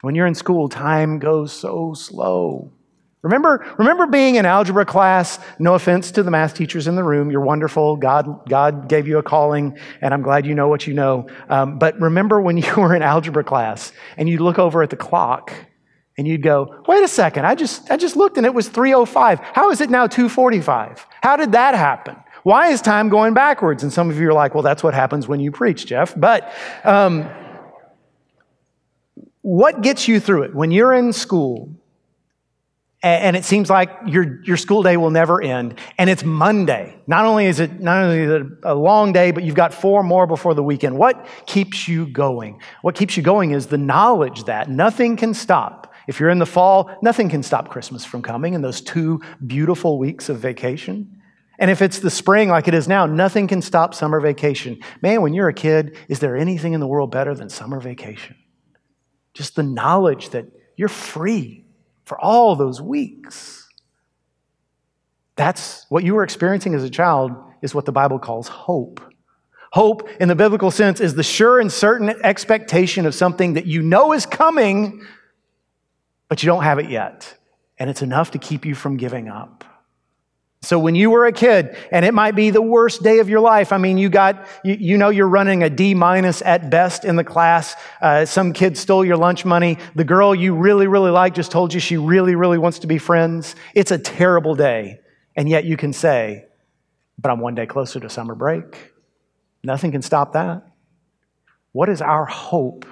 When 0.02 0.14
you're 0.14 0.26
in 0.26 0.34
school, 0.34 0.68
time 0.68 1.18
goes 1.18 1.52
so 1.52 1.94
slow. 1.94 2.70
Remember, 3.22 3.64
remember 3.78 4.06
being 4.06 4.34
in 4.34 4.44
algebra 4.44 4.84
class? 4.84 5.38
No 5.58 5.72
offense 5.72 6.10
to 6.10 6.22
the 6.22 6.30
math 6.30 6.52
teachers 6.52 6.86
in 6.86 6.94
the 6.94 7.02
room. 7.02 7.30
You're 7.30 7.40
wonderful. 7.40 7.96
God, 7.96 8.46
God 8.46 8.86
gave 8.86 9.08
you 9.08 9.16
a 9.16 9.22
calling, 9.22 9.78
and 10.02 10.12
I'm 10.12 10.20
glad 10.20 10.44
you 10.44 10.54
know 10.54 10.68
what 10.68 10.86
you 10.86 10.92
know. 10.92 11.26
Um, 11.48 11.78
but 11.78 11.98
remember 11.98 12.38
when 12.38 12.56
you 12.58 12.74
were 12.76 12.94
in 12.94 13.00
algebra 13.00 13.42
class 13.42 13.92
and 14.18 14.28
you 14.28 14.40
look 14.40 14.58
over 14.58 14.82
at 14.82 14.90
the 14.90 14.96
clock 14.96 15.54
and 16.16 16.28
you'd 16.28 16.42
go, 16.42 16.82
wait 16.86 17.02
a 17.02 17.08
second, 17.08 17.44
I 17.44 17.54
just, 17.54 17.90
I 17.90 17.96
just 17.96 18.16
looked 18.16 18.36
and 18.36 18.46
it 18.46 18.54
was 18.54 18.68
305. 18.68 19.40
How 19.40 19.70
is 19.70 19.80
it 19.80 19.90
now 19.90 20.06
245? 20.06 21.06
How 21.22 21.36
did 21.36 21.52
that 21.52 21.74
happen? 21.74 22.16
Why 22.44 22.68
is 22.68 22.80
time 22.80 23.08
going 23.08 23.34
backwards? 23.34 23.82
And 23.82 23.92
some 23.92 24.10
of 24.10 24.18
you 24.18 24.28
are 24.28 24.34
like, 24.34 24.54
well, 24.54 24.62
that's 24.62 24.82
what 24.82 24.94
happens 24.94 25.26
when 25.26 25.40
you 25.40 25.50
preach, 25.50 25.86
Jeff. 25.86 26.14
But 26.16 26.52
um, 26.84 27.28
what 29.40 29.80
gets 29.80 30.06
you 30.06 30.20
through 30.20 30.42
it? 30.44 30.54
When 30.54 30.70
you're 30.70 30.92
in 30.92 31.12
school 31.12 31.74
and 33.04 33.36
it 33.36 33.44
seems 33.44 33.68
like 33.68 33.90
your, 34.06 34.42
your 34.44 34.56
school 34.56 34.82
day 34.82 34.96
will 34.96 35.10
never 35.10 35.42
end, 35.42 35.78
and 35.98 36.08
it's 36.08 36.24
Monday. 36.24 36.98
Not 37.06 37.26
only 37.26 37.44
is 37.44 37.60
it 37.60 37.78
not 37.78 38.02
only 38.02 38.20
is 38.20 38.30
it 38.30 38.46
a 38.62 38.74
long 38.74 39.12
day, 39.12 39.30
but 39.30 39.44
you've 39.44 39.54
got 39.54 39.74
four 39.74 40.02
more 40.02 40.26
before 40.26 40.54
the 40.54 40.62
weekend. 40.62 40.96
What 40.96 41.26
keeps 41.44 41.86
you 41.86 42.06
going? 42.06 42.60
What 42.80 42.94
keeps 42.94 43.14
you 43.14 43.22
going 43.22 43.50
is 43.50 43.66
the 43.66 43.76
knowledge 43.76 44.44
that 44.44 44.70
nothing 44.70 45.16
can 45.16 45.34
stop 45.34 45.93
if 46.06 46.20
you're 46.20 46.30
in 46.30 46.38
the 46.38 46.46
fall, 46.46 46.90
nothing 47.02 47.28
can 47.28 47.42
stop 47.42 47.68
Christmas 47.68 48.04
from 48.04 48.22
coming 48.22 48.54
in 48.54 48.62
those 48.62 48.80
two 48.80 49.20
beautiful 49.46 49.98
weeks 49.98 50.28
of 50.28 50.38
vacation. 50.38 51.20
And 51.58 51.70
if 51.70 51.82
it's 51.82 52.00
the 52.00 52.10
spring 52.10 52.48
like 52.48 52.68
it 52.68 52.74
is 52.74 52.88
now, 52.88 53.06
nothing 53.06 53.46
can 53.46 53.62
stop 53.62 53.94
summer 53.94 54.20
vacation. 54.20 54.80
Man, 55.02 55.22
when 55.22 55.34
you're 55.34 55.48
a 55.48 55.54
kid, 55.54 55.96
is 56.08 56.18
there 56.18 56.36
anything 56.36 56.72
in 56.72 56.80
the 56.80 56.86
world 56.86 57.10
better 57.10 57.34
than 57.34 57.48
summer 57.48 57.80
vacation? 57.80 58.36
Just 59.34 59.54
the 59.56 59.62
knowledge 59.62 60.30
that 60.30 60.46
you're 60.76 60.88
free 60.88 61.64
for 62.04 62.18
all 62.20 62.56
those 62.56 62.80
weeks. 62.80 63.68
That's 65.36 65.86
what 65.88 66.04
you 66.04 66.14
were 66.14 66.24
experiencing 66.24 66.74
as 66.74 66.84
a 66.84 66.90
child, 66.90 67.32
is 67.62 67.74
what 67.74 67.86
the 67.86 67.92
Bible 67.92 68.18
calls 68.18 68.48
hope. 68.48 69.00
Hope, 69.72 70.08
in 70.20 70.28
the 70.28 70.36
biblical 70.36 70.70
sense, 70.70 71.00
is 71.00 71.14
the 71.14 71.24
sure 71.24 71.58
and 71.58 71.72
certain 71.72 72.08
expectation 72.22 73.06
of 73.06 73.14
something 73.14 73.54
that 73.54 73.66
you 73.66 73.82
know 73.82 74.12
is 74.12 74.26
coming, 74.26 75.04
but 76.28 76.42
you 76.42 76.46
don't 76.46 76.64
have 76.64 76.78
it 76.78 76.90
yet. 76.90 77.36
And 77.78 77.90
it's 77.90 78.02
enough 78.02 78.30
to 78.32 78.38
keep 78.38 78.64
you 78.64 78.74
from 78.74 78.96
giving 78.96 79.28
up. 79.28 79.64
So 80.62 80.78
when 80.78 80.94
you 80.94 81.10
were 81.10 81.26
a 81.26 81.32
kid, 81.32 81.76
and 81.90 82.06
it 82.06 82.14
might 82.14 82.34
be 82.34 82.50
the 82.50 82.62
worst 82.62 83.02
day 83.02 83.18
of 83.18 83.28
your 83.28 83.40
life, 83.40 83.70
I 83.70 83.76
mean, 83.76 83.98
you 83.98 84.08
got, 84.08 84.46
you, 84.64 84.74
you 84.74 84.96
know, 84.96 85.10
you're 85.10 85.28
running 85.28 85.62
a 85.62 85.68
D 85.68 85.92
minus 85.92 86.40
at 86.40 86.70
best 86.70 87.04
in 87.04 87.16
the 87.16 87.24
class. 87.24 87.76
Uh, 88.00 88.24
some 88.24 88.54
kid 88.54 88.78
stole 88.78 89.04
your 89.04 89.18
lunch 89.18 89.44
money. 89.44 89.76
The 89.94 90.04
girl 90.04 90.34
you 90.34 90.54
really, 90.54 90.86
really 90.86 91.10
like 91.10 91.34
just 91.34 91.50
told 91.50 91.74
you 91.74 91.80
she 91.80 91.98
really, 91.98 92.34
really 92.34 92.56
wants 92.56 92.78
to 92.78 92.86
be 92.86 92.96
friends. 92.96 93.54
It's 93.74 93.90
a 93.90 93.98
terrible 93.98 94.54
day. 94.54 95.00
And 95.36 95.48
yet 95.48 95.64
you 95.64 95.76
can 95.76 95.92
say, 95.92 96.46
but 97.18 97.30
I'm 97.30 97.40
one 97.40 97.54
day 97.54 97.66
closer 97.66 98.00
to 98.00 98.08
summer 98.08 98.34
break. 98.34 98.92
Nothing 99.62 99.92
can 99.92 100.02
stop 100.02 100.32
that. 100.32 100.62
What 101.72 101.88
is 101.88 102.00
our 102.00 102.24
hope 102.24 102.86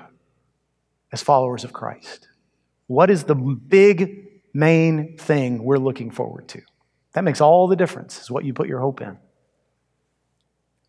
as 1.11 1.23
followers 1.23 1.65
of 1.65 1.73
Christ? 1.73 2.29
What 2.87 3.11
is 3.11 3.25
the 3.25 3.35
big 3.35 4.27
main 4.53 5.17
thing 5.17 5.63
we're 5.63 5.79
looking 5.79 6.11
forward 6.11 6.49
to? 6.49 6.63
That 7.13 7.25
makes 7.25 7.41
all 7.41 7.69
the 7.69 7.77
difference, 7.77 8.21
is 8.21 8.31
what 8.31 8.45
you 8.45 8.55
put 8.55 8.69
your 8.69 8.81
hope 8.81 9.01
in. 9.01 9.19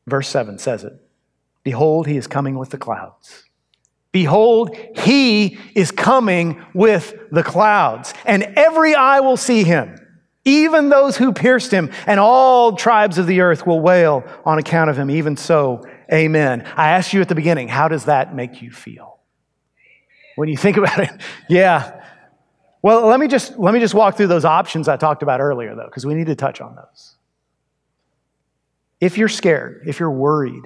Verse 0.08 0.28
7 0.28 0.58
says 0.58 0.84
it 0.84 0.94
Behold, 1.64 2.08
he 2.08 2.18
is 2.18 2.28
coming 2.28 2.58
with 2.58 2.70
the 2.70 2.78
clouds. 2.78 3.44
Behold, 4.12 4.76
he 4.96 5.58
is 5.74 5.90
coming 5.90 6.64
with 6.74 7.16
the 7.32 7.42
clouds, 7.42 8.14
and 8.26 8.44
every 8.56 8.94
eye 8.94 9.22
will 9.22 9.38
see 9.38 9.64
him, 9.64 9.98
even 10.46 10.90
those 10.90 11.18
who 11.18 11.34
pierced 11.34 11.72
him, 11.72 11.90
and 12.06 12.20
all 12.20 12.76
tribes 12.76 13.18
of 13.18 13.26
the 13.26 13.42
earth 13.42 13.66
will 13.66 13.80
wail 13.80 14.24
on 14.46 14.60
account 14.60 14.92
of 14.92 14.98
him. 14.98 15.10
Even 15.10 15.36
so, 15.36 15.84
amen. 16.12 16.62
I 16.76 16.92
asked 16.92 17.14
you 17.14 17.22
at 17.22 17.30
the 17.30 17.36
beginning, 17.36 17.70
how 17.70 17.88
does 17.88 18.06
that 18.06 18.36
make 18.36 18.62
you 18.62 18.72
feel? 18.72 19.20
When 20.36 20.50
you 20.50 20.58
think 20.58 20.78
about 20.78 21.00
it. 21.00 21.12
Yeah. 21.50 22.02
Well, 22.82 23.08
let 23.08 23.20
me 23.20 23.28
just 23.28 23.58
let 23.58 23.74
me 23.74 23.80
just 23.80 23.94
walk 23.94 24.18
through 24.18 24.28
those 24.28 24.46
options 24.46 24.88
I 24.88 24.98
talked 24.98 25.24
about 25.24 25.40
earlier 25.40 25.76
though 25.76 25.86
because 25.86 26.06
we 26.06 26.14
need 26.14 26.28
to 26.28 26.36
touch 26.36 26.62
on 26.62 26.76
those. 26.76 27.16
If 29.00 29.18
you're 29.18 29.30
scared, 29.30 29.84
if 29.86 30.00
you're 30.00 30.12
worried, 30.12 30.64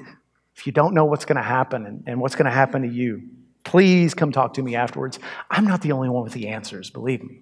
if 0.55 0.65
you 0.65 0.71
don't 0.71 0.93
know 0.93 1.05
what's 1.05 1.25
going 1.25 1.37
to 1.37 1.43
happen 1.43 1.85
and, 1.85 2.03
and 2.07 2.19
what's 2.19 2.35
going 2.35 2.45
to 2.45 2.51
happen 2.51 2.81
to 2.81 2.87
you, 2.87 3.21
please 3.63 4.13
come 4.13 4.31
talk 4.31 4.55
to 4.55 4.63
me 4.63 4.75
afterwards. 4.75 5.19
I'm 5.51 5.65
not 5.65 5.81
the 5.81 5.91
only 5.91 6.09
one 6.09 6.23
with 6.23 6.33
the 6.33 6.47
answers, 6.47 6.89
believe 6.89 7.23
me. 7.23 7.41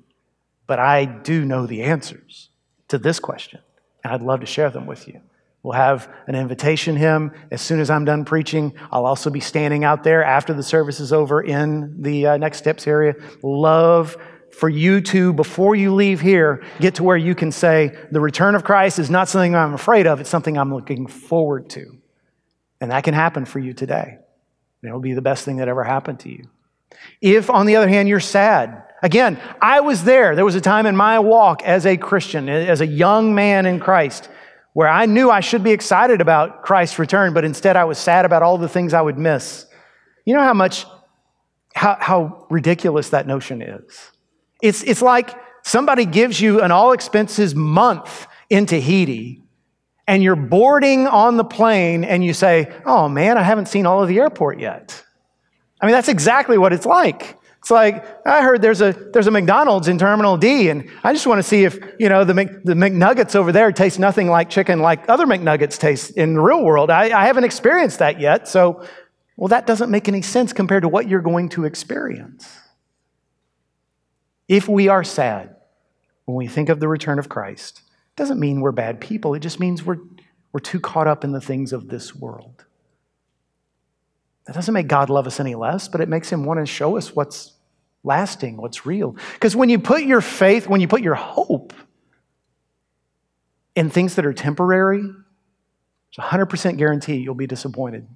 But 0.67 0.79
I 0.79 1.05
do 1.05 1.45
know 1.45 1.65
the 1.65 1.83
answers 1.83 2.49
to 2.87 2.97
this 2.97 3.19
question, 3.19 3.59
and 4.03 4.13
I'd 4.13 4.21
love 4.21 4.39
to 4.41 4.45
share 4.45 4.69
them 4.69 4.85
with 4.85 5.07
you. 5.07 5.21
We'll 5.65 5.73
have 5.73 6.13
an 6.27 6.35
invitation 6.35 6.95
hymn. 6.95 7.31
As 7.49 7.59
soon 7.59 7.79
as 7.79 7.89
I'm 7.89 8.05
done 8.05 8.23
preaching, 8.23 8.75
I'll 8.91 9.07
also 9.07 9.31
be 9.31 9.39
standing 9.39 9.83
out 9.83 10.03
there 10.03 10.23
after 10.23 10.53
the 10.53 10.61
service 10.61 10.99
is 10.99 11.11
over 11.11 11.41
in 11.41 12.03
the 12.03 12.27
uh, 12.27 12.37
next 12.37 12.59
steps 12.59 12.85
area. 12.85 13.15
Love 13.41 14.15
for 14.51 14.69
you 14.69 15.01
to, 15.01 15.33
before 15.33 15.75
you 15.75 15.95
leave 15.95 16.21
here, 16.21 16.63
get 16.79 16.93
to 16.95 17.03
where 17.03 17.17
you 17.17 17.33
can 17.33 17.51
say, 17.51 17.97
the 18.11 18.21
return 18.21 18.53
of 18.53 18.63
Christ 18.63 18.99
is 18.99 19.09
not 19.09 19.27
something 19.27 19.55
I'm 19.55 19.73
afraid 19.73 20.05
of, 20.05 20.21
it's 20.21 20.29
something 20.29 20.55
I'm 20.55 20.71
looking 20.71 21.07
forward 21.07 21.67
to. 21.71 21.97
And 22.79 22.91
that 22.91 23.03
can 23.03 23.15
happen 23.15 23.45
for 23.45 23.57
you 23.57 23.73
today. 23.73 24.19
And 24.83 24.87
It'll 24.87 24.99
be 24.99 25.13
the 25.13 25.21
best 25.23 25.45
thing 25.45 25.57
that 25.57 25.67
ever 25.67 25.83
happened 25.83 26.19
to 26.19 26.29
you. 26.29 26.47
If, 27.21 27.49
on 27.49 27.65
the 27.65 27.77
other 27.77 27.89
hand, 27.89 28.07
you're 28.07 28.19
sad, 28.19 28.83
again, 29.01 29.39
I 29.59 29.79
was 29.79 30.03
there. 30.03 30.35
There 30.35 30.45
was 30.45 30.53
a 30.53 30.61
time 30.61 30.85
in 30.85 30.95
my 30.95 31.17
walk 31.17 31.63
as 31.63 31.87
a 31.87 31.97
Christian, 31.97 32.49
as 32.49 32.81
a 32.81 32.87
young 32.87 33.33
man 33.33 33.65
in 33.65 33.79
Christ, 33.79 34.29
where 34.75 34.89
I 34.89 35.05
knew 35.05 35.31
I 35.31 35.39
should 35.39 35.63
be 35.63 35.71
excited 35.71 36.19
about 36.19 36.61
Christ's 36.61 36.99
return, 36.99 37.33
but 37.33 37.45
instead 37.45 37.77
I 37.77 37.85
was 37.85 37.97
sad 37.97 38.25
about 38.25 38.43
all 38.43 38.57
the 38.57 38.67
things 38.67 38.93
I 38.93 39.01
would 39.01 39.17
miss. 39.17 39.65
You 40.25 40.33
know 40.33 40.43
how 40.43 40.53
much, 40.53 40.85
how, 41.73 41.95
how 41.97 42.45
ridiculous 42.49 43.11
that 43.11 43.25
notion 43.25 43.61
is? 43.61 44.11
It's, 44.61 44.83
it's 44.83 45.01
like 45.01 45.33
somebody 45.63 46.03
gives 46.03 46.41
you 46.41 46.61
an 46.61 46.71
all 46.71 46.91
expenses 46.91 47.55
month 47.55 48.27
in 48.49 48.65
Tahiti, 48.65 49.41
and 50.09 50.21
you're 50.21 50.35
boarding 50.35 51.07
on 51.07 51.37
the 51.37 51.45
plane 51.45 52.03
and 52.03 52.21
you 52.21 52.33
say, 52.33 52.69
Oh 52.85 53.07
man, 53.07 53.37
I 53.37 53.43
haven't 53.43 53.69
seen 53.69 53.85
all 53.85 54.03
of 54.03 54.09
the 54.09 54.19
airport 54.19 54.59
yet. 54.59 55.01
I 55.79 55.85
mean, 55.85 55.93
that's 55.93 56.09
exactly 56.09 56.57
what 56.57 56.73
it's 56.73 56.85
like. 56.85 57.37
It's 57.65 57.71
like, 57.71 58.05
I 58.27 58.43
heard 58.43 58.61
there's 58.61 58.81
a, 58.81 58.93
there's 58.93 59.25
a 59.25 59.31
McDonald's 59.31 59.87
in 59.87 59.97
Terminal 59.97 60.37
D, 60.37 60.69
and 60.69 60.87
I 61.03 61.13
just 61.13 61.25
want 61.25 61.39
to 61.39 61.43
see 61.43 61.63
if, 61.63 61.79
you 61.97 62.09
know, 62.09 62.23
the, 62.23 62.35
Mc, 62.35 62.63
the 62.63 62.75
McNuggets 62.75 63.35
over 63.35 63.51
there 63.51 63.71
taste 63.71 63.97
nothing 63.97 64.27
like 64.27 64.51
chicken 64.51 64.81
like 64.81 65.09
other 65.09 65.25
McNuggets 65.25 65.79
taste 65.79 66.11
in 66.11 66.35
the 66.35 66.41
real 66.41 66.63
world. 66.63 66.91
I, 66.91 67.05
I 67.05 67.25
haven't 67.25 67.43
experienced 67.43 67.97
that 67.97 68.19
yet. 68.19 68.47
So, 68.47 68.85
well, 69.35 69.47
that 69.47 69.65
doesn't 69.65 69.89
make 69.89 70.07
any 70.07 70.21
sense 70.21 70.53
compared 70.53 70.83
to 70.83 70.87
what 70.87 71.09
you're 71.09 71.23
going 71.23 71.49
to 71.49 71.65
experience. 71.65 72.55
If 74.47 74.67
we 74.67 74.87
are 74.87 75.03
sad 75.03 75.55
when 76.25 76.35
we 76.35 76.45
think 76.45 76.69
of 76.69 76.79
the 76.79 76.87
return 76.87 77.17
of 77.17 77.29
Christ, 77.29 77.79
it 77.79 78.15
doesn't 78.15 78.39
mean 78.39 78.61
we're 78.61 78.73
bad 78.73 79.01
people. 79.01 79.33
It 79.33 79.39
just 79.39 79.59
means 79.59 79.83
we're, 79.83 79.97
we're 80.51 80.59
too 80.59 80.79
caught 80.79 81.07
up 81.07 81.23
in 81.23 81.31
the 81.31 81.41
things 81.41 81.73
of 81.73 81.87
this 81.87 82.13
world. 82.13 82.63
That 84.45 84.53
doesn't 84.53 84.75
make 84.75 84.85
God 84.85 85.09
love 85.09 85.25
us 85.25 85.39
any 85.39 85.55
less, 85.55 85.87
but 85.87 85.99
it 85.99 86.09
makes 86.09 86.31
him 86.31 86.45
want 86.45 86.59
to 86.59 86.67
show 86.67 86.95
us 86.95 87.15
what's 87.15 87.54
lasting, 88.05 88.57
what's 88.57 88.85
real. 88.85 89.15
Because 89.33 89.55
when 89.55 89.69
you 89.69 89.79
put 89.79 90.03
your 90.03 90.21
faith, 90.21 90.67
when 90.67 90.81
you 90.81 90.87
put 90.87 91.01
your 91.01 91.15
hope 91.15 91.73
in 93.75 93.89
things 93.89 94.15
that 94.15 94.25
are 94.25 94.33
temporary, 94.33 95.03
it's 96.09 96.17
a 96.17 96.21
100% 96.21 96.77
guarantee 96.77 97.15
you'll 97.15 97.35
be 97.35 97.47
disappointed. 97.47 98.07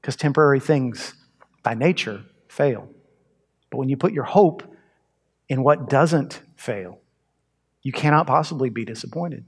Because 0.00 0.16
temporary 0.16 0.60
things, 0.60 1.14
by 1.62 1.74
nature, 1.74 2.22
fail. 2.48 2.88
But 3.70 3.78
when 3.78 3.88
you 3.88 3.96
put 3.96 4.12
your 4.12 4.24
hope 4.24 4.62
in 5.48 5.62
what 5.62 5.88
doesn't 5.88 6.40
fail, 6.56 6.98
you 7.82 7.92
cannot 7.92 8.26
possibly 8.26 8.70
be 8.70 8.84
disappointed. 8.84 9.44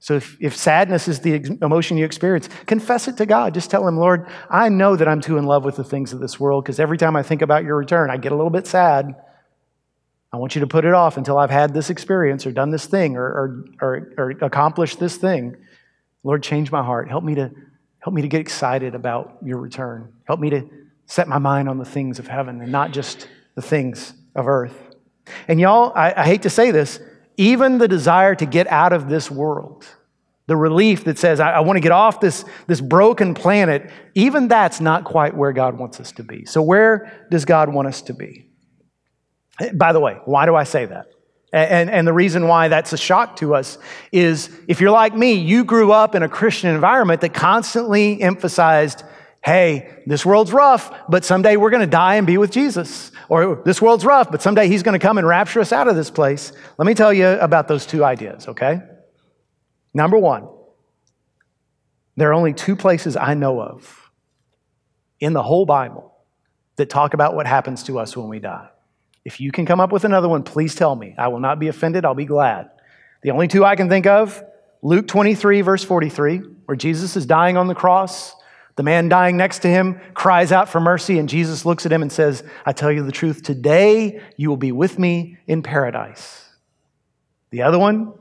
So 0.00 0.14
if, 0.14 0.36
if 0.40 0.56
sadness 0.56 1.08
is 1.08 1.20
the 1.20 1.58
emotion 1.60 1.96
you 1.96 2.04
experience, 2.04 2.48
confess 2.66 3.08
it 3.08 3.16
to 3.16 3.26
God. 3.26 3.54
Just 3.54 3.70
tell 3.70 3.86
Him, 3.86 3.96
Lord, 3.96 4.28
I 4.48 4.68
know 4.68 4.94
that 4.94 5.08
I'm 5.08 5.20
too 5.20 5.38
in 5.38 5.44
love 5.44 5.64
with 5.64 5.76
the 5.76 5.84
things 5.84 6.12
of 6.12 6.20
this 6.20 6.38
world 6.38 6.64
because 6.64 6.78
every 6.78 6.98
time 6.98 7.16
I 7.16 7.22
think 7.22 7.42
about 7.42 7.64
your 7.64 7.76
return, 7.76 8.10
I 8.10 8.16
get 8.16 8.30
a 8.30 8.36
little 8.36 8.50
bit 8.50 8.66
sad. 8.66 9.16
I 10.32 10.36
want 10.36 10.54
you 10.54 10.60
to 10.60 10.66
put 10.66 10.84
it 10.84 10.94
off 10.94 11.16
until 11.16 11.38
I've 11.38 11.50
had 11.50 11.74
this 11.74 11.90
experience 11.90 12.46
or 12.46 12.52
done 12.52 12.70
this 12.70 12.86
thing 12.86 13.16
or, 13.16 13.24
or, 13.24 13.64
or, 13.80 14.12
or 14.18 14.30
accomplished 14.42 15.00
this 15.00 15.16
thing. 15.16 15.56
Lord, 16.22 16.42
change 16.42 16.70
my 16.70 16.84
heart. 16.84 17.08
Help 17.08 17.24
me, 17.24 17.34
to, 17.36 17.50
help 18.00 18.14
me 18.14 18.22
to 18.22 18.28
get 18.28 18.40
excited 18.40 18.94
about 18.94 19.38
your 19.42 19.58
return. 19.58 20.12
Help 20.24 20.38
me 20.38 20.50
to 20.50 20.68
set 21.06 21.26
my 21.26 21.38
mind 21.38 21.68
on 21.68 21.78
the 21.78 21.84
things 21.84 22.18
of 22.18 22.28
heaven 22.28 22.60
and 22.60 22.70
not 22.70 22.92
just 22.92 23.26
the 23.54 23.62
things 23.62 24.12
of 24.36 24.46
earth. 24.46 24.76
And 25.48 25.58
y'all, 25.58 25.92
I, 25.94 26.12
I 26.14 26.24
hate 26.24 26.42
to 26.42 26.50
say 26.50 26.70
this, 26.70 27.00
even 27.38 27.78
the 27.78 27.88
desire 27.88 28.34
to 28.34 28.44
get 28.44 28.66
out 28.66 28.92
of 28.92 29.08
this 29.08 29.30
world, 29.30 29.86
the 30.46 30.56
relief 30.56 31.04
that 31.04 31.18
says, 31.18 31.40
I, 31.40 31.52
I 31.52 31.60
want 31.60 31.76
to 31.76 31.80
get 31.80 31.92
off 31.92 32.20
this, 32.20 32.44
this 32.66 32.80
broken 32.80 33.32
planet, 33.34 33.90
even 34.14 34.48
that's 34.48 34.80
not 34.80 35.04
quite 35.04 35.34
where 35.34 35.52
God 35.52 35.78
wants 35.78 36.00
us 36.00 36.12
to 36.12 36.22
be. 36.22 36.44
So, 36.44 36.60
where 36.60 37.26
does 37.30 37.44
God 37.44 37.72
want 37.72 37.88
us 37.88 38.02
to 38.02 38.14
be? 38.14 38.50
By 39.72 39.92
the 39.92 40.00
way, 40.00 40.18
why 40.24 40.46
do 40.46 40.54
I 40.54 40.64
say 40.64 40.84
that? 40.86 41.06
And, 41.52 41.88
and, 41.88 42.06
the 42.06 42.12
reason 42.12 42.46
why 42.46 42.68
that's 42.68 42.92
a 42.92 42.98
shock 42.98 43.36
to 43.36 43.54
us 43.54 43.78
is 44.12 44.50
if 44.68 44.82
you're 44.82 44.90
like 44.90 45.14
me, 45.14 45.32
you 45.32 45.64
grew 45.64 45.92
up 45.92 46.14
in 46.14 46.22
a 46.22 46.28
Christian 46.28 46.74
environment 46.74 47.22
that 47.22 47.32
constantly 47.32 48.20
emphasized 48.20 49.02
hey, 49.48 50.02
this 50.06 50.26
world's 50.26 50.52
rough, 50.52 50.92
but 51.08 51.24
someday 51.24 51.56
we're 51.56 51.70
going 51.70 51.80
to 51.80 51.86
die 51.86 52.16
and 52.16 52.26
be 52.26 52.36
with 52.36 52.50
Jesus. 52.50 53.10
Or 53.28 53.62
this 53.64 53.80
world's 53.80 54.04
rough, 54.04 54.30
but 54.30 54.42
someday 54.42 54.68
he's 54.68 54.82
going 54.82 54.98
to 54.98 55.04
come 55.04 55.16
and 55.16 55.26
rapture 55.26 55.60
us 55.60 55.72
out 55.72 55.88
of 55.88 55.96
this 55.96 56.10
place. 56.10 56.52
Let 56.76 56.86
me 56.86 56.94
tell 56.94 57.12
you 57.12 57.26
about 57.26 57.66
those 57.66 57.86
two 57.86 58.04
ideas, 58.04 58.46
okay? 58.46 58.80
Number 59.94 60.18
one, 60.18 60.48
there 62.16 62.30
are 62.30 62.34
only 62.34 62.52
two 62.52 62.76
places 62.76 63.16
I 63.16 63.34
know 63.34 63.60
of 63.60 64.10
in 65.18 65.32
the 65.32 65.42
whole 65.42 65.64
Bible 65.64 66.12
that 66.76 66.90
talk 66.90 67.14
about 67.14 67.34
what 67.34 67.46
happens 67.46 67.82
to 67.84 67.98
us 67.98 68.16
when 68.16 68.28
we 68.28 68.38
die. 68.40 68.68
If 69.24 69.40
you 69.40 69.50
can 69.50 69.66
come 69.66 69.80
up 69.80 69.92
with 69.92 70.04
another 70.04 70.28
one, 70.28 70.42
please 70.42 70.74
tell 70.74 70.94
me. 70.94 71.14
I 71.16 71.28
will 71.28 71.40
not 71.40 71.58
be 71.58 71.68
offended, 71.68 72.04
I'll 72.04 72.14
be 72.14 72.24
glad. 72.24 72.70
The 73.22 73.30
only 73.30 73.48
two 73.48 73.64
I 73.64 73.76
can 73.76 73.88
think 73.88 74.06
of 74.06 74.42
Luke 74.82 75.08
23, 75.08 75.62
verse 75.62 75.84
43, 75.84 76.38
where 76.66 76.76
Jesus 76.76 77.16
is 77.16 77.26
dying 77.26 77.56
on 77.56 77.66
the 77.66 77.74
cross 77.74 78.34
the 78.78 78.84
man 78.84 79.08
dying 79.08 79.36
next 79.36 79.58
to 79.62 79.68
him 79.68 80.00
cries 80.14 80.52
out 80.52 80.68
for 80.68 80.78
mercy, 80.78 81.18
and 81.18 81.28
Jesus 81.28 81.66
looks 81.66 81.84
at 81.84 81.90
him 81.90 82.00
and 82.00 82.12
says, 82.12 82.44
I 82.64 82.72
tell 82.72 82.92
you 82.92 83.02
the 83.02 83.10
truth, 83.10 83.42
today 83.42 84.20
you 84.36 84.48
will 84.48 84.56
be 84.56 84.70
with 84.70 85.00
me 85.00 85.36
in 85.48 85.64
paradise. 85.64 86.48
The 87.50 87.62
other 87.62 87.76
one, 87.76 88.12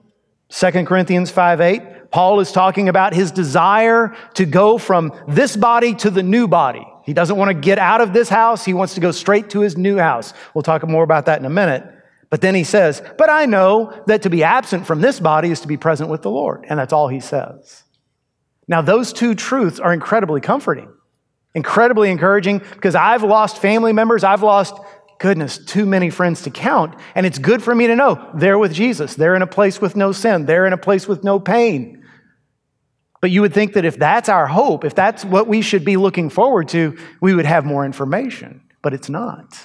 2 0.50 0.72
Corinthians 0.86 1.30
5 1.30 1.62
8, 1.62 2.10
Paul 2.10 2.40
is 2.40 2.52
talking 2.52 2.90
about 2.90 3.14
his 3.14 3.32
desire 3.32 4.16
to 4.34 4.48
go 4.48 4.80
from 4.80 5.14
this 5.28 5.56
body 5.56 5.94
to 5.94 6.10
the 6.10 6.24
new 6.24 6.48
body. 6.48 6.88
He 7.04 7.14
doesn't 7.14 7.38
want 7.38 7.50
to 7.50 7.54
get 7.54 7.78
out 7.78 8.02
of 8.02 8.12
this 8.12 8.28
house, 8.28 8.66
he 8.66 8.74
wants 8.74 8.96
to 8.96 9.00
go 9.00 9.12
straight 9.12 9.52
to 9.52 9.60
his 9.60 9.78
new 9.78 9.98
house. 10.00 10.34
We'll 10.56 10.64
talk 10.64 10.88
more 10.88 11.04
about 11.04 11.28
that 11.28 11.40
in 11.40 11.46
a 11.46 11.52
minute. 11.52 11.84
But 12.32 12.42
then 12.42 12.56
he 12.56 12.64
says, 12.64 13.04
But 13.20 13.30
I 13.30 13.46
know 13.46 13.94
that 14.08 14.24
to 14.24 14.32
be 14.32 14.44
absent 14.44 14.88
from 14.88 15.02
this 15.02 15.20
body 15.20 15.52
is 15.52 15.60
to 15.60 15.68
be 15.68 15.78
present 15.78 16.10
with 16.10 16.24
the 16.24 16.32
Lord. 16.32 16.66
And 16.68 16.80
that's 16.80 16.94
all 16.94 17.10
he 17.10 17.20
says. 17.20 17.84
Now, 18.68 18.82
those 18.82 19.14
two 19.14 19.34
truths 19.34 19.80
are 19.80 19.94
incredibly 19.94 20.42
comforting, 20.42 20.92
incredibly 21.56 22.12
encouraging 22.12 22.60
because 22.60 22.96
I've 22.96 23.24
lost 23.24 23.60
family 23.60 23.94
members. 23.94 24.24
I've 24.24 24.44
lost, 24.44 24.76
goodness, 25.20 25.58
too 25.58 25.86
many 25.86 26.10
friends 26.10 26.42
to 26.44 26.50
count. 26.50 26.96
And 27.16 27.26
it's 27.26 27.40
good 27.40 27.64
for 27.64 27.74
me 27.74 27.88
to 27.88 27.96
know 27.96 28.30
they're 28.34 28.58
with 28.58 28.74
Jesus. 28.74 29.16
They're 29.16 29.36
in 29.36 29.42
a 29.42 29.48
place 29.48 29.80
with 29.80 29.96
no 29.96 30.12
sin. 30.12 30.46
They're 30.46 30.66
in 30.66 30.74
a 30.74 30.78
place 30.78 31.08
with 31.08 31.24
no 31.24 31.40
pain. 31.40 32.04
But 33.22 33.32
you 33.32 33.42
would 33.42 33.54
think 33.54 33.74
that 33.74 33.86
if 33.86 33.98
that's 33.98 34.30
our 34.30 34.48
hope, 34.48 34.84
if 34.84 34.94
that's 34.94 35.26
what 35.26 35.48
we 35.48 35.62
should 35.62 35.84
be 35.84 35.98
looking 35.98 36.30
forward 36.30 36.68
to, 36.70 36.98
we 37.22 37.34
would 37.34 37.46
have 37.46 37.66
more 37.66 37.86
information. 37.86 38.62
But 38.84 38.94
it's 38.94 39.10
not. 39.10 39.60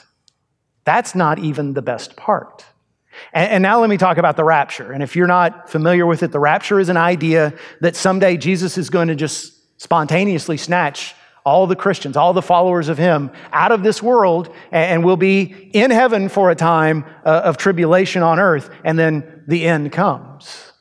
That's 0.85 1.15
not 1.15 1.39
even 1.39 1.75
the 1.75 1.83
best 1.83 2.17
part. 2.17 2.65
And, 3.33 3.51
and, 3.53 3.63
now 3.63 3.81
let 3.81 3.91
me 3.91 3.97
talk 3.97 4.19
about 4.19 4.37
the 4.37 4.45
rapture. 4.45 4.93
And 4.93 5.03
if 5.03 5.17
you're 5.17 5.27
not 5.27 5.71
familiar 5.71 6.07
with 6.07 6.23
it, 6.23 6.33
the 6.33 6.41
rapture 6.41 6.81
is 6.81 6.89
an 6.89 6.97
idea 6.97 7.55
that 7.81 7.97
someday 7.97 8.37
Jesus 8.37 8.79
is 8.79 8.91
going 8.91 9.09
to 9.09 9.15
just 9.15 9.81
spontaneously 9.81 10.57
snatch 10.57 11.15
all 11.45 11.67
the 11.67 11.77
Christians, 11.77 12.17
all 12.17 12.33
the 12.33 12.43
followers 12.43 12.89
of 12.89 12.99
him 12.99 13.31
out 13.53 13.73
of 13.73 13.83
this 13.83 14.03
world, 14.03 14.55
and, 14.71 15.05
we'll 15.05 15.17
be 15.17 15.71
in 15.73 15.91
heaven 15.91 16.29
for 16.29 16.51
a 16.51 16.55
time 16.55 17.05
uh, 17.25 17.43
of 17.45 17.57
tribulation 17.57 18.23
on 18.23 18.39
earth, 18.39 18.71
and 18.85 18.99
then 18.99 19.43
the 19.49 19.67
end 19.67 19.91
comes. 19.91 20.73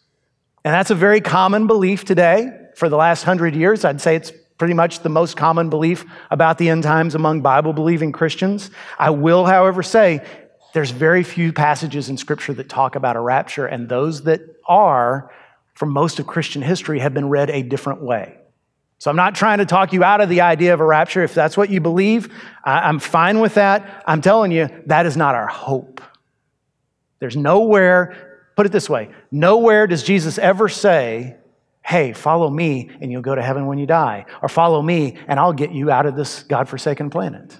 And 0.63 0.73
that's 0.73 0.91
a 0.91 0.95
very 0.95 1.21
common 1.21 1.65
belief 1.65 2.05
today. 2.05 2.57
For 2.75 2.89
the 2.89 2.95
last 2.95 3.23
hundred 3.23 3.55
years, 3.55 3.83
I'd 3.83 4.01
say 4.01 4.15
it's 4.15 4.31
pretty 4.57 4.73
much 4.75 4.99
the 4.99 5.09
most 5.09 5.35
common 5.35 5.71
belief 5.71 6.05
about 6.29 6.59
the 6.59 6.69
end 6.69 6.83
times 6.83 7.15
among 7.15 7.41
Bible 7.41 7.73
believing 7.73 8.11
Christians. 8.11 8.69
I 8.99 9.09
will, 9.09 9.45
however, 9.45 9.81
say 9.81 10.23
there's 10.73 10.91
very 10.91 11.23
few 11.23 11.53
passages 11.53 12.09
in 12.09 12.17
Scripture 12.17 12.53
that 12.53 12.69
talk 12.69 12.95
about 12.95 13.15
a 13.15 13.19
rapture, 13.19 13.65
and 13.65 13.89
those 13.89 14.23
that 14.23 14.41
are, 14.65 15.31
from 15.73 15.89
most 15.89 16.19
of 16.19 16.27
Christian 16.27 16.61
history, 16.61 16.99
have 16.99 17.13
been 17.13 17.29
read 17.29 17.49
a 17.49 17.63
different 17.63 18.01
way. 18.01 18.37
So 18.97 19.09
I'm 19.09 19.17
not 19.17 19.33
trying 19.33 19.57
to 19.57 19.65
talk 19.65 19.93
you 19.93 20.03
out 20.03 20.21
of 20.21 20.29
the 20.29 20.41
idea 20.41 20.73
of 20.75 20.79
a 20.79 20.85
rapture. 20.85 21.23
If 21.23 21.33
that's 21.33 21.57
what 21.57 21.71
you 21.71 21.81
believe, 21.81 22.31
I'm 22.63 22.99
fine 22.99 23.39
with 23.39 23.55
that. 23.55 24.03
I'm 24.05 24.21
telling 24.21 24.51
you, 24.51 24.69
that 24.85 25.07
is 25.07 25.17
not 25.17 25.33
our 25.33 25.47
hope. 25.47 26.01
There's 27.19 27.35
nowhere, 27.35 28.43
put 28.55 28.67
it 28.67 28.71
this 28.71 28.89
way, 28.89 29.09
nowhere 29.31 29.87
does 29.87 30.03
Jesus 30.03 30.37
ever 30.37 30.69
say, 30.69 31.35
hey, 31.83 32.13
follow 32.13 32.47
me 32.49 32.91
and 33.01 33.11
you'll 33.11 33.23
go 33.23 33.33
to 33.33 33.41
heaven 33.41 33.65
when 33.65 33.79
you 33.79 33.87
die, 33.87 34.25
or 34.41 34.49
follow 34.49 34.81
me 34.81 35.17
and 35.27 35.39
I'll 35.39 35.53
get 35.53 35.71
you 35.71 35.89
out 35.89 36.05
of 36.05 36.15
this 36.15 36.43
God 36.43 36.69
forsaken 36.69 37.09
planet. 37.09 37.57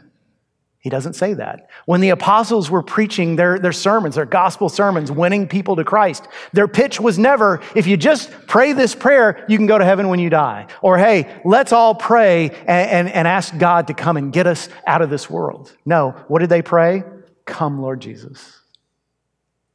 He 0.81 0.89
doesn't 0.89 1.13
say 1.13 1.35
that. 1.35 1.69
When 1.85 2.01
the 2.01 2.09
apostles 2.09 2.71
were 2.71 2.81
preaching 2.81 3.35
their, 3.35 3.59
their 3.59 3.71
sermons, 3.71 4.15
their 4.15 4.25
gospel 4.25 4.67
sermons, 4.67 5.11
winning 5.11 5.47
people 5.47 5.75
to 5.75 5.83
Christ, 5.83 6.27
their 6.53 6.67
pitch 6.67 6.99
was 6.99 7.19
never, 7.19 7.61
if 7.75 7.85
you 7.85 7.97
just 7.97 8.31
pray 8.47 8.73
this 8.73 8.95
prayer, 8.95 9.45
you 9.47 9.57
can 9.57 9.67
go 9.67 9.77
to 9.77 9.85
heaven 9.85 10.07
when 10.07 10.17
you 10.19 10.31
die. 10.31 10.65
Or, 10.81 10.97
hey, 10.97 11.39
let's 11.45 11.71
all 11.71 11.93
pray 11.93 12.49
and, 12.49 12.89
and, 12.89 13.09
and 13.09 13.27
ask 13.27 13.55
God 13.59 13.87
to 13.87 13.93
come 13.93 14.17
and 14.17 14.33
get 14.33 14.47
us 14.47 14.69
out 14.87 15.03
of 15.03 15.11
this 15.11 15.29
world. 15.29 15.71
No. 15.85 16.15
What 16.27 16.39
did 16.39 16.49
they 16.49 16.63
pray? 16.63 17.03
Come, 17.45 17.79
Lord 17.79 18.01
Jesus. 18.01 18.59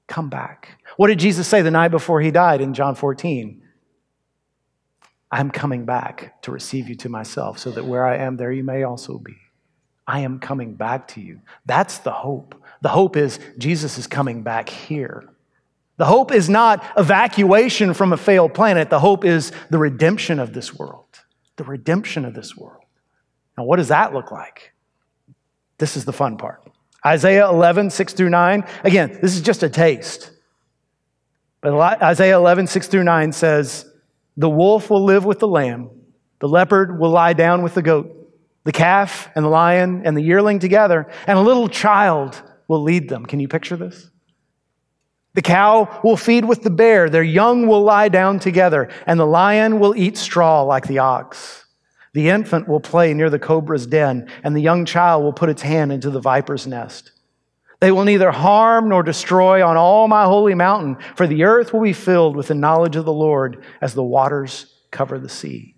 Come 0.08 0.28
back. 0.28 0.80
What 0.96 1.06
did 1.06 1.20
Jesus 1.20 1.46
say 1.46 1.62
the 1.62 1.70
night 1.70 1.88
before 1.92 2.20
he 2.20 2.32
died 2.32 2.60
in 2.60 2.74
John 2.74 2.96
14? 2.96 3.62
I'm 5.30 5.52
coming 5.52 5.84
back 5.84 6.42
to 6.42 6.50
receive 6.50 6.88
you 6.88 6.96
to 6.96 7.08
myself 7.08 7.60
so 7.60 7.70
that 7.70 7.84
where 7.84 8.04
I 8.04 8.16
am, 8.16 8.36
there 8.36 8.50
you 8.50 8.64
may 8.64 8.82
also 8.82 9.18
be. 9.18 9.36
I 10.06 10.20
am 10.20 10.38
coming 10.38 10.74
back 10.74 11.08
to 11.08 11.20
you. 11.20 11.40
That's 11.64 11.98
the 11.98 12.12
hope. 12.12 12.54
The 12.80 12.88
hope 12.88 13.16
is 13.16 13.40
Jesus 13.58 13.98
is 13.98 14.06
coming 14.06 14.42
back 14.42 14.68
here. 14.68 15.24
The 15.96 16.04
hope 16.04 16.30
is 16.30 16.48
not 16.48 16.84
evacuation 16.96 17.94
from 17.94 18.12
a 18.12 18.16
failed 18.16 18.54
planet. 18.54 18.90
The 18.90 19.00
hope 19.00 19.24
is 19.24 19.50
the 19.70 19.78
redemption 19.78 20.38
of 20.38 20.52
this 20.52 20.74
world. 20.74 21.04
The 21.56 21.64
redemption 21.64 22.24
of 22.24 22.34
this 22.34 22.56
world. 22.56 22.84
Now, 23.56 23.64
what 23.64 23.76
does 23.76 23.88
that 23.88 24.12
look 24.12 24.30
like? 24.30 24.72
This 25.78 25.96
is 25.96 26.04
the 26.04 26.12
fun 26.12 26.36
part. 26.36 26.62
Isaiah 27.04 27.48
11, 27.48 27.90
6 27.90 28.12
through 28.12 28.30
9. 28.30 28.64
Again, 28.84 29.18
this 29.22 29.34
is 29.34 29.40
just 29.40 29.62
a 29.62 29.68
taste. 29.68 30.30
But 31.62 32.02
Isaiah 32.02 32.36
11, 32.36 32.66
6 32.66 32.88
through 32.88 33.04
9 33.04 33.32
says, 33.32 33.90
The 34.36 34.50
wolf 34.50 34.90
will 34.90 35.04
live 35.04 35.24
with 35.24 35.38
the 35.38 35.48
lamb, 35.48 35.90
the 36.38 36.48
leopard 36.48 36.98
will 36.98 37.10
lie 37.10 37.32
down 37.32 37.62
with 37.62 37.74
the 37.74 37.82
goat 37.82 38.25
the 38.66 38.72
calf 38.72 39.30
and 39.36 39.44
the 39.44 39.48
lion 39.48 40.02
and 40.04 40.16
the 40.16 40.20
yearling 40.20 40.58
together, 40.58 41.08
and 41.28 41.38
a 41.38 41.42
little 41.42 41.68
child 41.68 42.42
will 42.66 42.82
lead 42.82 43.08
them. 43.08 43.24
Can 43.24 43.38
you 43.38 43.46
picture 43.46 43.76
this? 43.76 44.10
The 45.34 45.42
cow 45.42 46.00
will 46.02 46.16
feed 46.16 46.44
with 46.44 46.62
the 46.62 46.70
bear, 46.70 47.08
their 47.08 47.22
young 47.22 47.68
will 47.68 47.82
lie 47.82 48.08
down 48.08 48.40
together, 48.40 48.90
and 49.06 49.20
the 49.20 49.26
lion 49.26 49.78
will 49.78 49.94
eat 49.96 50.16
straw 50.18 50.62
like 50.62 50.88
the 50.88 50.98
ox. 50.98 51.64
The 52.12 52.28
infant 52.28 52.66
will 52.66 52.80
play 52.80 53.14
near 53.14 53.30
the 53.30 53.38
cobra's 53.38 53.86
den, 53.86 54.28
and 54.42 54.56
the 54.56 54.60
young 54.60 54.84
child 54.84 55.22
will 55.22 55.32
put 55.32 55.48
its 55.48 55.62
hand 55.62 55.92
into 55.92 56.10
the 56.10 56.20
viper's 56.20 56.66
nest. 56.66 57.12
They 57.78 57.92
will 57.92 58.04
neither 58.04 58.32
harm 58.32 58.88
nor 58.88 59.04
destroy 59.04 59.64
on 59.64 59.76
all 59.76 60.08
my 60.08 60.24
holy 60.24 60.54
mountain, 60.54 60.96
for 61.14 61.28
the 61.28 61.44
earth 61.44 61.72
will 61.72 61.82
be 61.82 61.92
filled 61.92 62.34
with 62.34 62.48
the 62.48 62.54
knowledge 62.54 62.96
of 62.96 63.04
the 63.04 63.12
Lord 63.12 63.62
as 63.80 63.94
the 63.94 64.02
waters 64.02 64.74
cover 64.90 65.20
the 65.20 65.28
sea. 65.28 65.76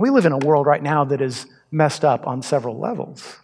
We 0.00 0.08
live 0.08 0.24
in 0.24 0.32
a 0.32 0.38
world 0.38 0.64
right 0.64 0.82
now 0.82 1.04
that 1.04 1.20
is 1.20 1.46
messed 1.70 2.04
up 2.04 2.26
on 2.26 2.42
several 2.42 2.78
levels. 2.78 3.36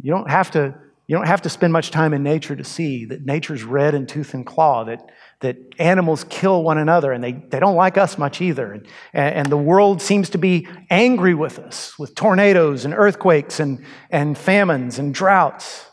You 0.00 0.12
don't 0.12 0.30
have 0.30 0.50
to, 0.52 0.74
you 1.06 1.16
don't 1.16 1.26
have 1.26 1.42
to 1.42 1.48
spend 1.48 1.72
much 1.72 1.90
time 1.90 2.12
in 2.12 2.22
nature 2.22 2.54
to 2.54 2.64
see 2.64 3.06
that 3.06 3.24
nature's 3.24 3.64
red 3.64 3.94
in 3.94 4.06
tooth 4.06 4.34
and 4.34 4.44
claw, 4.44 4.84
that, 4.84 5.10
that 5.40 5.56
animals 5.78 6.24
kill 6.28 6.62
one 6.62 6.78
another 6.78 7.12
and 7.12 7.22
they, 7.22 7.32
they 7.32 7.60
don't 7.60 7.76
like 7.76 7.96
us 7.96 8.18
much 8.18 8.40
either. 8.40 8.72
And, 8.72 8.86
and 9.14 9.46
the 9.46 9.56
world 9.56 10.02
seems 10.02 10.30
to 10.30 10.38
be 10.38 10.68
angry 10.90 11.34
with 11.34 11.58
us 11.58 11.98
with 11.98 12.14
tornadoes 12.14 12.84
and 12.84 12.94
earthquakes 12.94 13.58
and, 13.60 13.84
and 14.10 14.36
famines 14.36 14.98
and 14.98 15.14
droughts. 15.14 15.86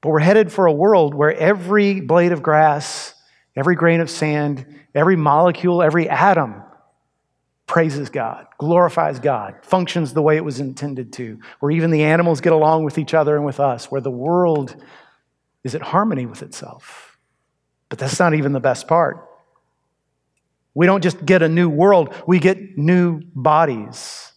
But 0.00 0.10
we're 0.10 0.20
headed 0.20 0.52
for 0.52 0.66
a 0.66 0.72
world 0.72 1.14
where 1.14 1.34
every 1.34 2.00
blade 2.00 2.32
of 2.32 2.42
grass, 2.42 3.14
every 3.56 3.74
grain 3.74 4.00
of 4.00 4.10
sand, 4.10 4.66
every 4.94 5.16
molecule, 5.16 5.82
every 5.82 6.08
atom 6.08 6.62
praises 7.70 8.10
God, 8.10 8.48
glorifies 8.58 9.20
God, 9.20 9.54
functions 9.62 10.12
the 10.12 10.22
way 10.22 10.36
it 10.36 10.44
was 10.44 10.58
intended 10.58 11.12
to, 11.12 11.38
where 11.60 11.70
even 11.70 11.92
the 11.92 12.02
animals 12.02 12.40
get 12.40 12.52
along 12.52 12.82
with 12.82 12.98
each 12.98 13.14
other 13.14 13.36
and 13.36 13.44
with 13.44 13.60
us, 13.60 13.92
where 13.92 14.00
the 14.00 14.10
world 14.10 14.74
is 15.62 15.76
at 15.76 15.80
harmony 15.80 16.26
with 16.26 16.42
itself. 16.42 17.16
But 17.88 18.00
that's 18.00 18.18
not 18.18 18.34
even 18.34 18.50
the 18.50 18.58
best 18.58 18.88
part. 18.88 19.24
We 20.74 20.86
don't 20.86 21.00
just 21.00 21.24
get 21.24 21.42
a 21.42 21.48
new 21.48 21.68
world, 21.68 22.12
we 22.26 22.40
get 22.40 22.76
new 22.76 23.22
bodies. 23.36 24.32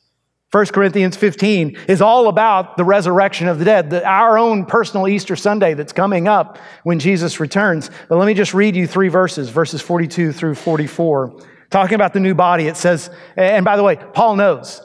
1 0.51 0.67
Corinthians 0.67 1.17
15 1.17 1.75
is 1.87 2.03
all 2.03 2.27
about 2.27 2.77
the 2.77 2.83
resurrection 2.83 3.47
of 3.47 3.57
the 3.57 3.65
dead, 3.65 3.89
the, 3.89 4.05
our 4.05 4.37
own 4.37 4.67
personal 4.67 5.07
Easter 5.07 5.35
Sunday 5.35 5.73
that's 5.73 5.91
coming 5.91 6.27
up 6.27 6.59
when 6.83 6.99
Jesus 6.99 7.39
returns. 7.39 7.89
But 8.09 8.19
let 8.19 8.27
me 8.27 8.35
just 8.35 8.53
read 8.53 8.75
you 8.75 8.85
three 8.85 9.07
verses, 9.07 9.49
verses 9.49 9.81
42 9.81 10.33
through 10.33 10.53
44. 10.53 11.41
Talking 11.73 11.95
about 11.95 12.13
the 12.13 12.19
new 12.19 12.35
body, 12.35 12.67
it 12.67 12.77
says, 12.77 13.09
and 13.35 13.65
by 13.65 13.77
the 13.77 13.81
way, 13.81 13.95
Paul 13.95 14.35
knows. 14.35 14.79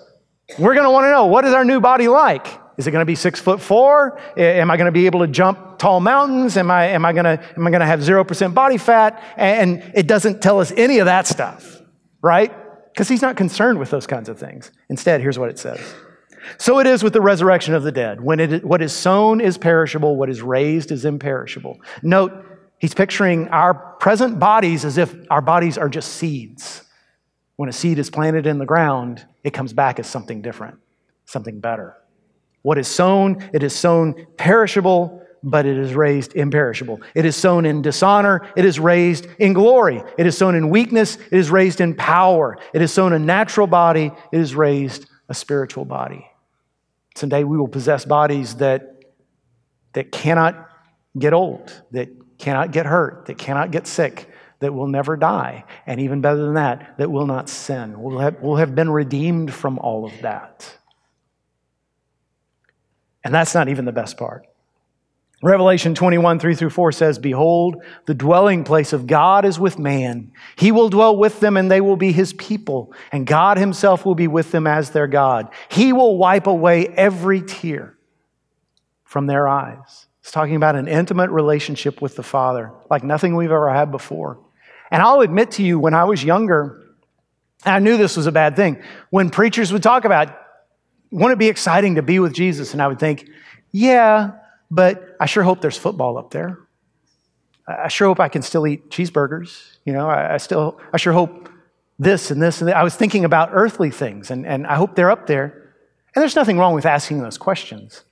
We're 0.58 0.72
going 0.72 0.86
to 0.86 0.90
want 0.90 1.04
to 1.04 1.10
know 1.10 1.26
what 1.26 1.44
is 1.44 1.52
our 1.52 1.62
new 1.62 1.80
body 1.80 2.08
like? 2.08 2.46
Is 2.78 2.86
it 2.86 2.92
going 2.92 3.02
to 3.02 3.06
be 3.06 3.14
six 3.14 3.38
foot 3.38 3.60
four? 3.60 4.18
Am 4.38 4.70
I 4.70 4.78
going 4.78 4.86
to 4.86 4.90
be 4.90 5.04
able 5.04 5.20
to 5.20 5.26
jump 5.26 5.78
tall 5.78 6.00
mountains? 6.00 6.56
Am 6.56 6.70
I, 6.70 6.86
am 6.86 7.04
I 7.04 7.12
going 7.12 7.26
to, 7.26 7.44
am 7.58 7.66
I 7.66 7.70
going 7.70 7.80
to 7.80 7.86
have 7.86 8.00
0% 8.00 8.54
body 8.54 8.78
fat? 8.78 9.22
And 9.36 9.82
it 9.94 10.06
doesn't 10.06 10.40
tell 10.40 10.60
us 10.60 10.72
any 10.78 10.98
of 10.98 11.04
that 11.04 11.26
stuff, 11.26 11.82
right? 12.22 12.54
Because 12.94 13.06
he's 13.06 13.20
not 13.20 13.36
concerned 13.36 13.78
with 13.78 13.90
those 13.90 14.06
kinds 14.06 14.30
of 14.30 14.38
things. 14.38 14.72
Instead, 14.88 15.20
here's 15.20 15.38
what 15.38 15.50
it 15.50 15.58
says. 15.58 15.78
So 16.56 16.78
it 16.78 16.86
is 16.86 17.02
with 17.02 17.12
the 17.12 17.20
resurrection 17.20 17.74
of 17.74 17.82
the 17.82 17.92
dead. 17.92 18.22
When 18.22 18.40
it, 18.40 18.64
what 18.64 18.80
is 18.80 18.94
sown 18.94 19.42
is 19.42 19.58
perishable, 19.58 20.16
what 20.16 20.30
is 20.30 20.40
raised 20.40 20.90
is 20.90 21.04
imperishable. 21.04 21.78
Note, 22.02 22.32
He's 22.78 22.94
picturing 22.94 23.48
our 23.48 23.74
present 23.74 24.38
bodies 24.38 24.84
as 24.84 24.98
if 24.98 25.14
our 25.30 25.40
bodies 25.40 25.76
are 25.76 25.88
just 25.88 26.12
seeds. 26.12 26.82
When 27.56 27.68
a 27.68 27.72
seed 27.72 27.98
is 27.98 28.08
planted 28.08 28.46
in 28.46 28.58
the 28.58 28.66
ground, 28.66 29.24
it 29.42 29.52
comes 29.52 29.72
back 29.72 29.98
as 29.98 30.06
something 30.06 30.42
different, 30.42 30.78
something 31.24 31.58
better. 31.58 31.96
What 32.62 32.78
is 32.78 32.86
sown, 32.86 33.48
it 33.52 33.62
is 33.62 33.74
sown 33.74 34.26
perishable, 34.36 35.22
but 35.42 35.66
it 35.66 35.76
is 35.76 35.94
raised 35.94 36.34
imperishable. 36.34 37.00
It 37.14 37.24
is 37.24 37.34
sown 37.34 37.64
in 37.64 37.82
dishonor, 37.82 38.46
it 38.56 38.64
is 38.64 38.78
raised 38.78 39.26
in 39.38 39.52
glory. 39.52 40.02
It 40.16 40.26
is 40.26 40.36
sown 40.36 40.54
in 40.54 40.70
weakness, 40.70 41.16
it 41.16 41.38
is 41.38 41.50
raised 41.50 41.80
in 41.80 41.94
power. 41.94 42.58
It 42.72 42.82
is 42.82 42.92
sown 42.92 43.12
a 43.12 43.18
natural 43.18 43.66
body, 43.66 44.12
it 44.32 44.40
is 44.40 44.54
raised 44.54 45.06
a 45.28 45.34
spiritual 45.34 45.84
body. 45.84 46.28
Someday 47.16 47.42
we 47.42 47.56
will 47.56 47.68
possess 47.68 48.04
bodies 48.04 48.56
that, 48.56 49.02
that 49.94 50.12
cannot 50.12 50.68
get 51.18 51.32
old, 51.32 51.72
that 51.90 52.08
cannot 52.38 52.70
get 52.72 52.86
hurt, 52.86 53.26
that 53.26 53.38
cannot 53.38 53.70
get 53.70 53.86
sick, 53.86 54.30
that 54.60 54.72
will 54.72 54.86
never 54.86 55.16
die, 55.16 55.64
and 55.86 56.00
even 56.00 56.20
better 56.20 56.38
than 56.38 56.54
that, 56.54 56.96
that 56.98 57.10
will 57.10 57.26
not 57.26 57.48
sin. 57.48 58.00
We'll 58.00 58.18
have, 58.18 58.40
we'll 58.40 58.56
have 58.56 58.74
been 58.74 58.90
redeemed 58.90 59.52
from 59.52 59.78
all 59.78 60.04
of 60.04 60.12
that. 60.22 60.76
And 63.24 63.34
that's 63.34 63.54
not 63.54 63.68
even 63.68 63.84
the 63.84 63.92
best 63.92 64.16
part. 64.16 64.46
Revelation 65.40 65.94
21, 65.94 66.40
3 66.40 66.54
through 66.56 66.70
4 66.70 66.90
says, 66.90 67.18
Behold, 67.18 67.76
the 68.06 68.14
dwelling 68.14 68.64
place 68.64 68.92
of 68.92 69.06
God 69.06 69.44
is 69.44 69.60
with 69.60 69.78
man. 69.78 70.32
He 70.56 70.72
will 70.72 70.88
dwell 70.88 71.16
with 71.16 71.38
them, 71.38 71.56
and 71.56 71.70
they 71.70 71.80
will 71.80 71.96
be 71.96 72.10
his 72.10 72.32
people, 72.32 72.92
and 73.12 73.24
God 73.24 73.56
himself 73.56 74.04
will 74.04 74.16
be 74.16 74.26
with 74.26 74.50
them 74.50 74.66
as 74.66 74.90
their 74.90 75.06
God. 75.06 75.48
He 75.68 75.92
will 75.92 76.18
wipe 76.18 76.48
away 76.48 76.88
every 76.88 77.40
tear 77.40 77.96
from 79.04 79.26
their 79.28 79.46
eyes. 79.46 80.07
It's 80.28 80.32
talking 80.34 80.56
about 80.56 80.76
an 80.76 80.88
intimate 80.88 81.30
relationship 81.30 82.02
with 82.02 82.14
the 82.14 82.22
Father, 82.22 82.70
like 82.90 83.02
nothing 83.02 83.34
we've 83.34 83.50
ever 83.50 83.72
had 83.72 83.90
before. 83.90 84.38
And 84.90 85.00
I'll 85.00 85.22
admit 85.22 85.52
to 85.52 85.62
you, 85.62 85.78
when 85.78 85.94
I 85.94 86.04
was 86.04 86.22
younger, 86.22 86.86
I 87.64 87.78
knew 87.78 87.96
this 87.96 88.14
was 88.14 88.26
a 88.26 88.32
bad 88.32 88.54
thing. 88.54 88.82
When 89.08 89.30
preachers 89.30 89.72
would 89.72 89.82
talk 89.82 90.04
about, 90.04 90.38
wouldn't 91.10 91.32
it 91.32 91.38
be 91.38 91.48
exciting 91.48 91.94
to 91.94 92.02
be 92.02 92.18
with 92.18 92.34
Jesus? 92.34 92.74
And 92.74 92.82
I 92.82 92.88
would 92.88 92.98
think, 92.98 93.26
yeah, 93.72 94.32
but 94.70 95.16
I 95.18 95.24
sure 95.24 95.42
hope 95.42 95.62
there's 95.62 95.78
football 95.78 96.18
up 96.18 96.30
there. 96.30 96.58
I 97.66 97.88
sure 97.88 98.08
hope 98.08 98.20
I 98.20 98.28
can 98.28 98.42
still 98.42 98.66
eat 98.66 98.90
cheeseburgers. 98.90 99.78
You 99.86 99.94
know, 99.94 100.10
I, 100.10 100.34
I 100.34 100.36
still, 100.36 100.78
I 100.92 100.98
sure 100.98 101.14
hope 101.14 101.48
this 101.98 102.30
and 102.30 102.42
this 102.42 102.60
and 102.60 102.68
that. 102.68 102.76
I 102.76 102.82
was 102.82 102.94
thinking 102.94 103.24
about 103.24 103.48
earthly 103.52 103.90
things, 103.90 104.30
and, 104.30 104.46
and 104.46 104.66
I 104.66 104.74
hope 104.74 104.94
they're 104.94 105.10
up 105.10 105.26
there. 105.26 105.72
And 106.14 106.20
there's 106.20 106.36
nothing 106.36 106.58
wrong 106.58 106.74
with 106.74 106.84
asking 106.84 107.22
those 107.22 107.38
questions. 107.38 108.04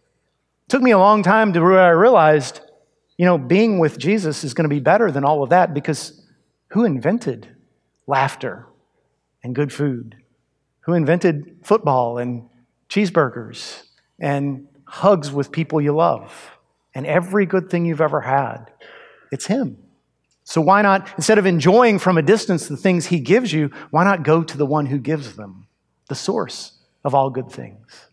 It 0.67 0.71
took 0.71 0.83
me 0.83 0.91
a 0.91 0.99
long 0.99 1.23
time 1.23 1.53
to 1.53 1.61
where 1.61 1.79
I 1.79 1.91
realized, 1.91 2.61
you 3.17 3.25
know, 3.25 3.39
being 3.39 3.79
with 3.79 3.99
Jesus 3.99 4.43
is 4.43 4.53
going 4.53 4.69
to 4.69 4.75
be 4.75 4.81
better 4.81 5.13
than 5.13 5.25
all 5.25 5.45
of 5.45 5.51
that 5.51 5.73
because 5.73 6.27
who 6.71 6.85
invented 6.85 7.49
laughter 8.09 8.67
and 9.45 9.55
good 9.55 9.73
food? 9.73 10.17
Who 10.81 10.95
invented 10.95 11.59
football 11.63 12.19
and 12.19 12.49
cheeseburgers 12.89 13.85
and 14.19 14.67
hugs 14.87 15.31
with 15.31 15.53
people 15.53 15.81
you 15.81 15.95
love 15.95 16.59
and 16.97 17.07
every 17.07 17.47
good 17.47 17.71
thing 17.71 17.87
you've 17.87 18.01
ever 18.01 18.23
had? 18.23 18.73
It's 19.31 19.47
Him. 19.47 19.79
So 20.43 20.61
why 20.61 20.83
not, 20.83 21.09
instead 21.17 21.39
of 21.39 21.47
enjoying 21.47 22.01
from 22.01 22.19
a 22.19 22.23
distance 22.23 22.67
the 22.67 22.77
things 22.77 23.07
He 23.07 23.21
gives 23.21 23.53
you, 23.53 23.71
why 23.91 24.03
not 24.03 24.25
go 24.25 24.43
to 24.43 24.57
the 24.57 24.67
one 24.67 24.87
who 24.87 24.99
gives 24.99 25.37
them, 25.37 25.69
the 26.09 26.17
source 26.17 26.79
of 27.05 27.15
all 27.15 27.31
good 27.31 27.53
things? 27.53 28.06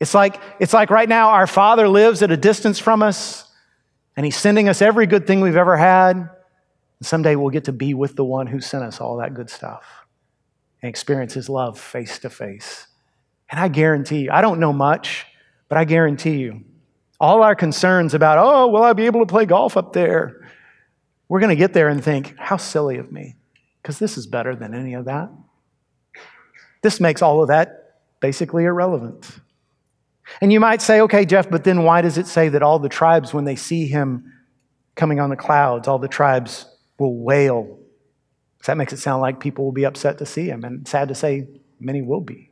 It's 0.00 0.14
like, 0.14 0.40
it's 0.60 0.72
like 0.72 0.90
right 0.90 1.08
now 1.08 1.30
our 1.30 1.46
Father 1.46 1.88
lives 1.88 2.22
at 2.22 2.30
a 2.30 2.36
distance 2.36 2.78
from 2.78 3.02
us, 3.02 3.50
and 4.16 4.24
He's 4.24 4.36
sending 4.36 4.68
us 4.68 4.80
every 4.80 5.06
good 5.06 5.26
thing 5.26 5.40
we've 5.40 5.56
ever 5.56 5.76
had. 5.76 6.16
And 6.16 6.28
someday 7.02 7.36
we'll 7.36 7.50
get 7.50 7.64
to 7.64 7.72
be 7.72 7.94
with 7.94 8.16
the 8.16 8.24
one 8.24 8.46
who 8.46 8.60
sent 8.60 8.84
us 8.84 9.00
all 9.00 9.16
that 9.18 9.34
good 9.34 9.50
stuff 9.50 9.84
and 10.82 10.88
experience 10.88 11.34
His 11.34 11.48
love 11.48 11.78
face 11.78 12.18
to 12.20 12.30
face. 12.30 12.86
And 13.50 13.58
I 13.58 13.68
guarantee 13.68 14.22
you, 14.22 14.30
I 14.30 14.40
don't 14.40 14.60
know 14.60 14.72
much, 14.72 15.26
But 15.68 15.78
I 15.78 15.84
guarantee 15.84 16.38
you, 16.38 16.64
all 17.20 17.42
our 17.42 17.54
concerns 17.54 18.14
about, 18.14 18.38
oh, 18.38 18.68
will 18.68 18.82
I 18.82 18.92
be 18.92 19.06
able 19.06 19.20
to 19.20 19.26
play 19.26 19.44
golf 19.44 19.76
up 19.76 19.92
there? 19.92 20.48
We're 21.28 21.40
going 21.40 21.50
to 21.50 21.56
get 21.56 21.74
there 21.74 21.88
and 21.88 22.02
think, 22.02 22.34
how 22.38 22.56
silly 22.56 22.96
of 22.96 23.12
me, 23.12 23.36
because 23.82 23.98
this 23.98 24.16
is 24.16 24.26
better 24.26 24.56
than 24.56 24.74
any 24.74 24.94
of 24.94 25.04
that. 25.04 25.30
This 26.82 27.00
makes 27.00 27.20
all 27.20 27.42
of 27.42 27.48
that 27.48 28.00
basically 28.20 28.64
irrelevant. 28.64 29.28
And 30.40 30.52
you 30.52 30.60
might 30.60 30.82
say, 30.82 31.00
okay, 31.02 31.24
Jeff, 31.24 31.50
but 31.50 31.64
then 31.64 31.82
why 31.82 32.02
does 32.02 32.18
it 32.18 32.26
say 32.26 32.48
that 32.50 32.62
all 32.62 32.78
the 32.78 32.88
tribes, 32.88 33.32
when 33.32 33.44
they 33.44 33.56
see 33.56 33.86
him 33.86 34.32
coming 34.94 35.20
on 35.20 35.30
the 35.30 35.36
clouds, 35.36 35.88
all 35.88 35.98
the 35.98 36.08
tribes 36.08 36.66
will 36.98 37.16
wail? 37.16 37.78
Because 38.56 38.66
that 38.66 38.76
makes 38.76 38.92
it 38.92 38.98
sound 38.98 39.22
like 39.22 39.40
people 39.40 39.64
will 39.64 39.72
be 39.72 39.84
upset 39.84 40.18
to 40.18 40.26
see 40.26 40.46
him. 40.46 40.64
And 40.64 40.86
sad 40.86 41.08
to 41.08 41.14
say, 41.14 41.48
many 41.80 42.02
will 42.02 42.20
be. 42.20 42.50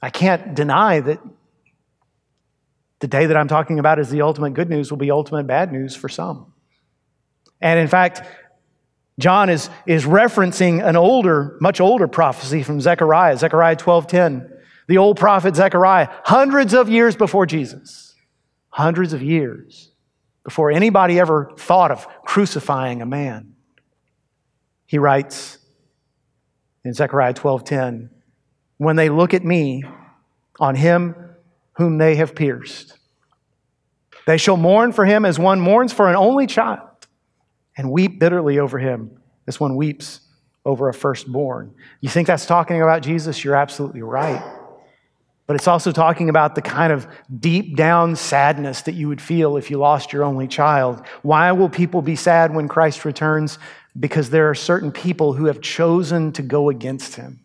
I 0.00 0.10
can't 0.10 0.54
deny 0.54 1.00
that 1.00 1.20
the 3.00 3.08
day 3.08 3.26
that 3.26 3.36
I'm 3.36 3.48
talking 3.48 3.78
about 3.78 3.98
is 3.98 4.10
the 4.10 4.22
ultimate 4.22 4.54
good 4.54 4.70
news 4.70 4.90
will 4.90 4.98
be 4.98 5.10
ultimate 5.10 5.46
bad 5.46 5.72
news 5.72 5.94
for 5.94 6.08
some. 6.08 6.52
And 7.60 7.78
in 7.78 7.88
fact, 7.88 8.22
John 9.18 9.50
is, 9.50 9.68
is 9.86 10.04
referencing 10.04 10.84
an 10.84 10.96
older, 10.96 11.56
much 11.60 11.80
older 11.80 12.06
prophecy 12.06 12.62
from 12.62 12.80
Zechariah, 12.80 13.36
Zechariah 13.36 13.76
12:10. 13.76 14.57
The 14.88 14.98
old 14.98 15.18
prophet 15.18 15.54
Zechariah, 15.54 16.08
hundreds 16.24 16.74
of 16.74 16.88
years 16.88 17.14
before 17.14 17.46
Jesus. 17.46 18.14
Hundreds 18.70 19.12
of 19.12 19.22
years 19.22 19.92
before 20.44 20.70
anybody 20.70 21.20
ever 21.20 21.52
thought 21.56 21.90
of 21.90 22.06
crucifying 22.24 23.02
a 23.02 23.06
man. 23.06 23.54
He 24.86 24.98
writes 24.98 25.58
in 26.84 26.94
Zechariah 26.94 27.34
12:10, 27.34 28.08
when 28.78 28.96
they 28.96 29.10
look 29.10 29.34
at 29.34 29.44
me, 29.44 29.84
on 30.58 30.74
him 30.74 31.14
whom 31.74 31.98
they 31.98 32.16
have 32.16 32.34
pierced. 32.34 32.98
They 34.26 34.36
shall 34.36 34.56
mourn 34.56 34.92
for 34.92 35.04
him 35.04 35.24
as 35.24 35.38
one 35.38 35.60
mourns 35.60 35.92
for 35.92 36.08
an 36.08 36.16
only 36.16 36.46
child 36.46 37.06
and 37.76 37.90
weep 37.90 38.18
bitterly 38.18 38.58
over 38.58 38.78
him 38.78 39.20
as 39.46 39.60
one 39.60 39.76
weeps 39.76 40.20
over 40.64 40.88
a 40.88 40.94
firstborn. 40.94 41.74
You 42.00 42.08
think 42.08 42.26
that's 42.26 42.44
talking 42.44 42.82
about 42.82 43.02
Jesus? 43.02 43.44
You're 43.44 43.54
absolutely 43.54 44.02
right. 44.02 44.42
But 45.48 45.56
it's 45.56 45.66
also 45.66 45.92
talking 45.92 46.28
about 46.28 46.54
the 46.54 46.60
kind 46.60 46.92
of 46.92 47.08
deep 47.40 47.74
down 47.74 48.16
sadness 48.16 48.82
that 48.82 48.92
you 48.92 49.08
would 49.08 49.22
feel 49.22 49.56
if 49.56 49.70
you 49.70 49.78
lost 49.78 50.12
your 50.12 50.22
only 50.22 50.46
child. 50.46 51.02
Why 51.22 51.52
will 51.52 51.70
people 51.70 52.02
be 52.02 52.16
sad 52.16 52.54
when 52.54 52.68
Christ 52.68 53.06
returns? 53.06 53.58
Because 53.98 54.28
there 54.28 54.50
are 54.50 54.54
certain 54.54 54.92
people 54.92 55.32
who 55.32 55.46
have 55.46 55.62
chosen 55.62 56.32
to 56.32 56.42
go 56.42 56.68
against 56.68 57.16
him. 57.16 57.40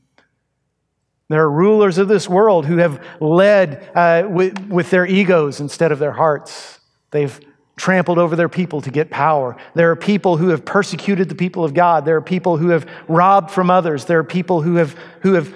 There 1.30 1.42
are 1.42 1.50
rulers 1.50 1.98
of 1.98 2.10
this 2.10 2.28
world 2.28 2.66
who 2.66 2.78
have 2.78 3.02
led 3.22 3.90
uh, 3.96 4.28
with, 4.30 4.60
with 4.68 4.90
their 4.90 5.06
egos 5.06 5.62
instead 5.62 5.94
of 5.94 6.00
their 6.00 6.12
hearts. 6.12 6.82
They've 7.12 7.40
trampled 7.78 8.20
over 8.20 8.36
their 8.36 8.50
people 8.50 8.82
to 8.82 8.92
get 8.92 9.12
power. 9.12 9.56
There 9.76 9.90
are 9.92 9.96
people 9.96 10.36
who 10.36 10.50
have 10.50 10.66
persecuted 10.66 11.30
the 11.30 11.36
people 11.36 11.64
of 11.64 11.74
God. 11.74 12.04
There 12.04 12.18
are 12.18 12.22
people 12.22 12.58
who 12.58 12.68
have 12.68 12.86
robbed 13.08 13.50
from 13.50 13.70
others. 13.70 14.06
There 14.06 14.20
are 14.20 14.26
people 14.26 14.62
who 14.62 14.76
have, 14.76 14.92
who 15.22 15.34
have 15.34 15.56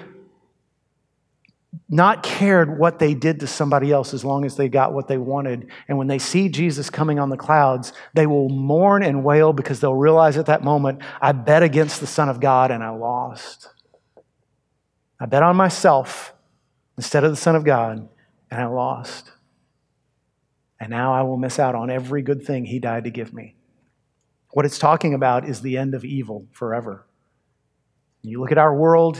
not 1.88 2.22
cared 2.22 2.78
what 2.78 2.98
they 2.98 3.14
did 3.14 3.40
to 3.40 3.46
somebody 3.46 3.90
else 3.90 4.12
as 4.12 4.24
long 4.24 4.44
as 4.44 4.56
they 4.56 4.68
got 4.68 4.92
what 4.92 5.08
they 5.08 5.16
wanted. 5.16 5.70
And 5.88 5.96
when 5.96 6.06
they 6.06 6.18
see 6.18 6.48
Jesus 6.48 6.90
coming 6.90 7.18
on 7.18 7.30
the 7.30 7.36
clouds, 7.36 7.92
they 8.12 8.26
will 8.26 8.50
mourn 8.50 9.02
and 9.02 9.24
wail 9.24 9.54
because 9.54 9.80
they'll 9.80 9.94
realize 9.94 10.36
at 10.36 10.46
that 10.46 10.62
moment, 10.62 11.00
I 11.20 11.32
bet 11.32 11.62
against 11.62 12.00
the 12.00 12.06
Son 12.06 12.28
of 12.28 12.40
God 12.40 12.70
and 12.70 12.84
I 12.84 12.90
lost. 12.90 13.70
I 15.18 15.26
bet 15.26 15.42
on 15.42 15.56
myself 15.56 16.34
instead 16.98 17.24
of 17.24 17.30
the 17.30 17.36
Son 17.36 17.56
of 17.56 17.64
God, 17.64 18.08
and 18.50 18.60
I 18.60 18.66
lost. 18.66 19.30
And 20.80 20.90
now 20.90 21.14
I 21.14 21.22
will 21.22 21.36
miss 21.36 21.58
out 21.58 21.74
on 21.74 21.90
every 21.90 22.22
good 22.22 22.44
thing 22.44 22.64
He 22.64 22.78
died 22.78 23.04
to 23.04 23.10
give 23.10 23.32
me. 23.32 23.54
What 24.50 24.66
it's 24.66 24.78
talking 24.78 25.14
about 25.14 25.48
is 25.48 25.60
the 25.60 25.76
end 25.76 25.94
of 25.94 26.04
evil 26.04 26.46
forever. 26.50 27.06
You 28.22 28.40
look 28.40 28.52
at 28.52 28.58
our 28.58 28.74
world, 28.74 29.16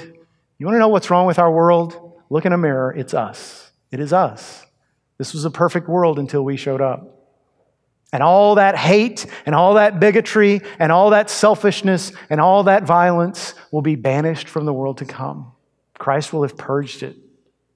you 0.58 0.66
want 0.66 0.74
to 0.74 0.80
know 0.80 0.88
what's 0.88 1.10
wrong 1.10 1.26
with 1.26 1.38
our 1.38 1.52
world? 1.52 2.17
Look 2.30 2.46
in 2.46 2.52
a 2.52 2.58
mirror, 2.58 2.92
it's 2.96 3.14
us. 3.14 3.70
It 3.90 4.00
is 4.00 4.12
us. 4.12 4.66
This 5.16 5.32
was 5.32 5.44
a 5.44 5.50
perfect 5.50 5.88
world 5.88 6.18
until 6.18 6.44
we 6.44 6.56
showed 6.56 6.80
up. 6.80 7.14
And 8.12 8.22
all 8.22 8.54
that 8.54 8.76
hate 8.76 9.26
and 9.44 9.54
all 9.54 9.74
that 9.74 10.00
bigotry 10.00 10.62
and 10.78 10.90
all 10.90 11.10
that 11.10 11.28
selfishness 11.28 12.12
and 12.30 12.40
all 12.40 12.64
that 12.64 12.84
violence 12.84 13.54
will 13.70 13.82
be 13.82 13.96
banished 13.96 14.48
from 14.48 14.64
the 14.64 14.72
world 14.72 14.98
to 14.98 15.04
come. 15.04 15.52
Christ 15.98 16.32
will 16.32 16.42
have 16.42 16.56
purged 16.56 17.02
it 17.02 17.16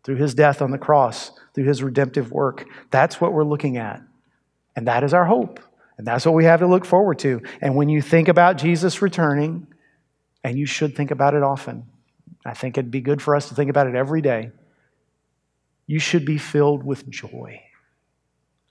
through 0.05 0.17
his 0.17 0.35
death 0.35 0.63
on 0.63 0.71
the 0.71 0.79
cross, 0.79 1.33
through 1.55 1.65
his 1.65 1.83
redemptive 1.83 2.33
work. 2.33 2.65
That's 2.91 3.21
what 3.21 3.33
we're 3.33 3.45
looking 3.45 3.77
at. 3.77 4.01
And 4.75 4.87
that 4.89 5.05
is 5.05 5.13
our 5.13 5.27
hope. 5.27 5.61
And 5.99 6.07
that's 6.07 6.25
what 6.25 6.35
we 6.35 6.45
have 6.45 6.61
to 6.61 6.67
look 6.67 6.85
forward 6.85 7.19
to. 7.21 7.43
And 7.61 7.77
when 7.77 7.89
you 7.89 8.01
think 8.01 8.29
about 8.29 8.57
Jesus 8.57 9.03
returning, 9.03 9.67
and 10.45 10.59
you 10.59 10.67
should 10.67 10.97
think 10.97 11.11
about 11.11 11.35
it 11.35 11.43
often, 11.43 11.85
I 12.45 12.55
think 12.55 12.77
it'd 12.77 12.91
be 12.91 13.01
good 13.01 13.23
for 13.23 13.37
us 13.37 13.49
to 13.49 13.55
think 13.55 13.71
about 13.71 13.87
it 13.87 13.95
every 13.95 14.21
day. 14.21 14.51
You 15.87 15.99
should 15.99 16.25
be 16.25 16.39
filled 16.39 16.85
with 16.85 17.09
joy. 17.09 17.63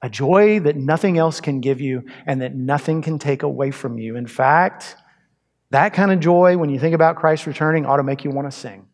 A 0.02 0.10
joy 0.10 0.60
that 0.62 0.76
nothing 0.76 1.18
else 1.18 1.42
can 1.42 1.62
give 1.62 1.80
you 1.80 2.04
and 2.26 2.42
that 2.42 2.56
nothing 2.56 3.02
can 3.02 3.20
take 3.20 3.44
away 3.44 3.72
from 3.72 4.00
you. 4.00 4.16
In 4.16 4.28
fact, 4.28 4.96
that 5.70 5.94
kind 5.94 6.12
of 6.12 6.20
joy, 6.20 6.58
when 6.58 6.70
you 6.70 6.80
think 6.80 6.96
about 6.96 7.16
Christ 7.16 7.46
returning, 7.46 7.86
ought 7.86 7.98
to 7.98 8.04
make 8.04 8.24
you 8.24 8.32
want 8.32 8.52
to 8.52 8.58
sing. 8.58 8.88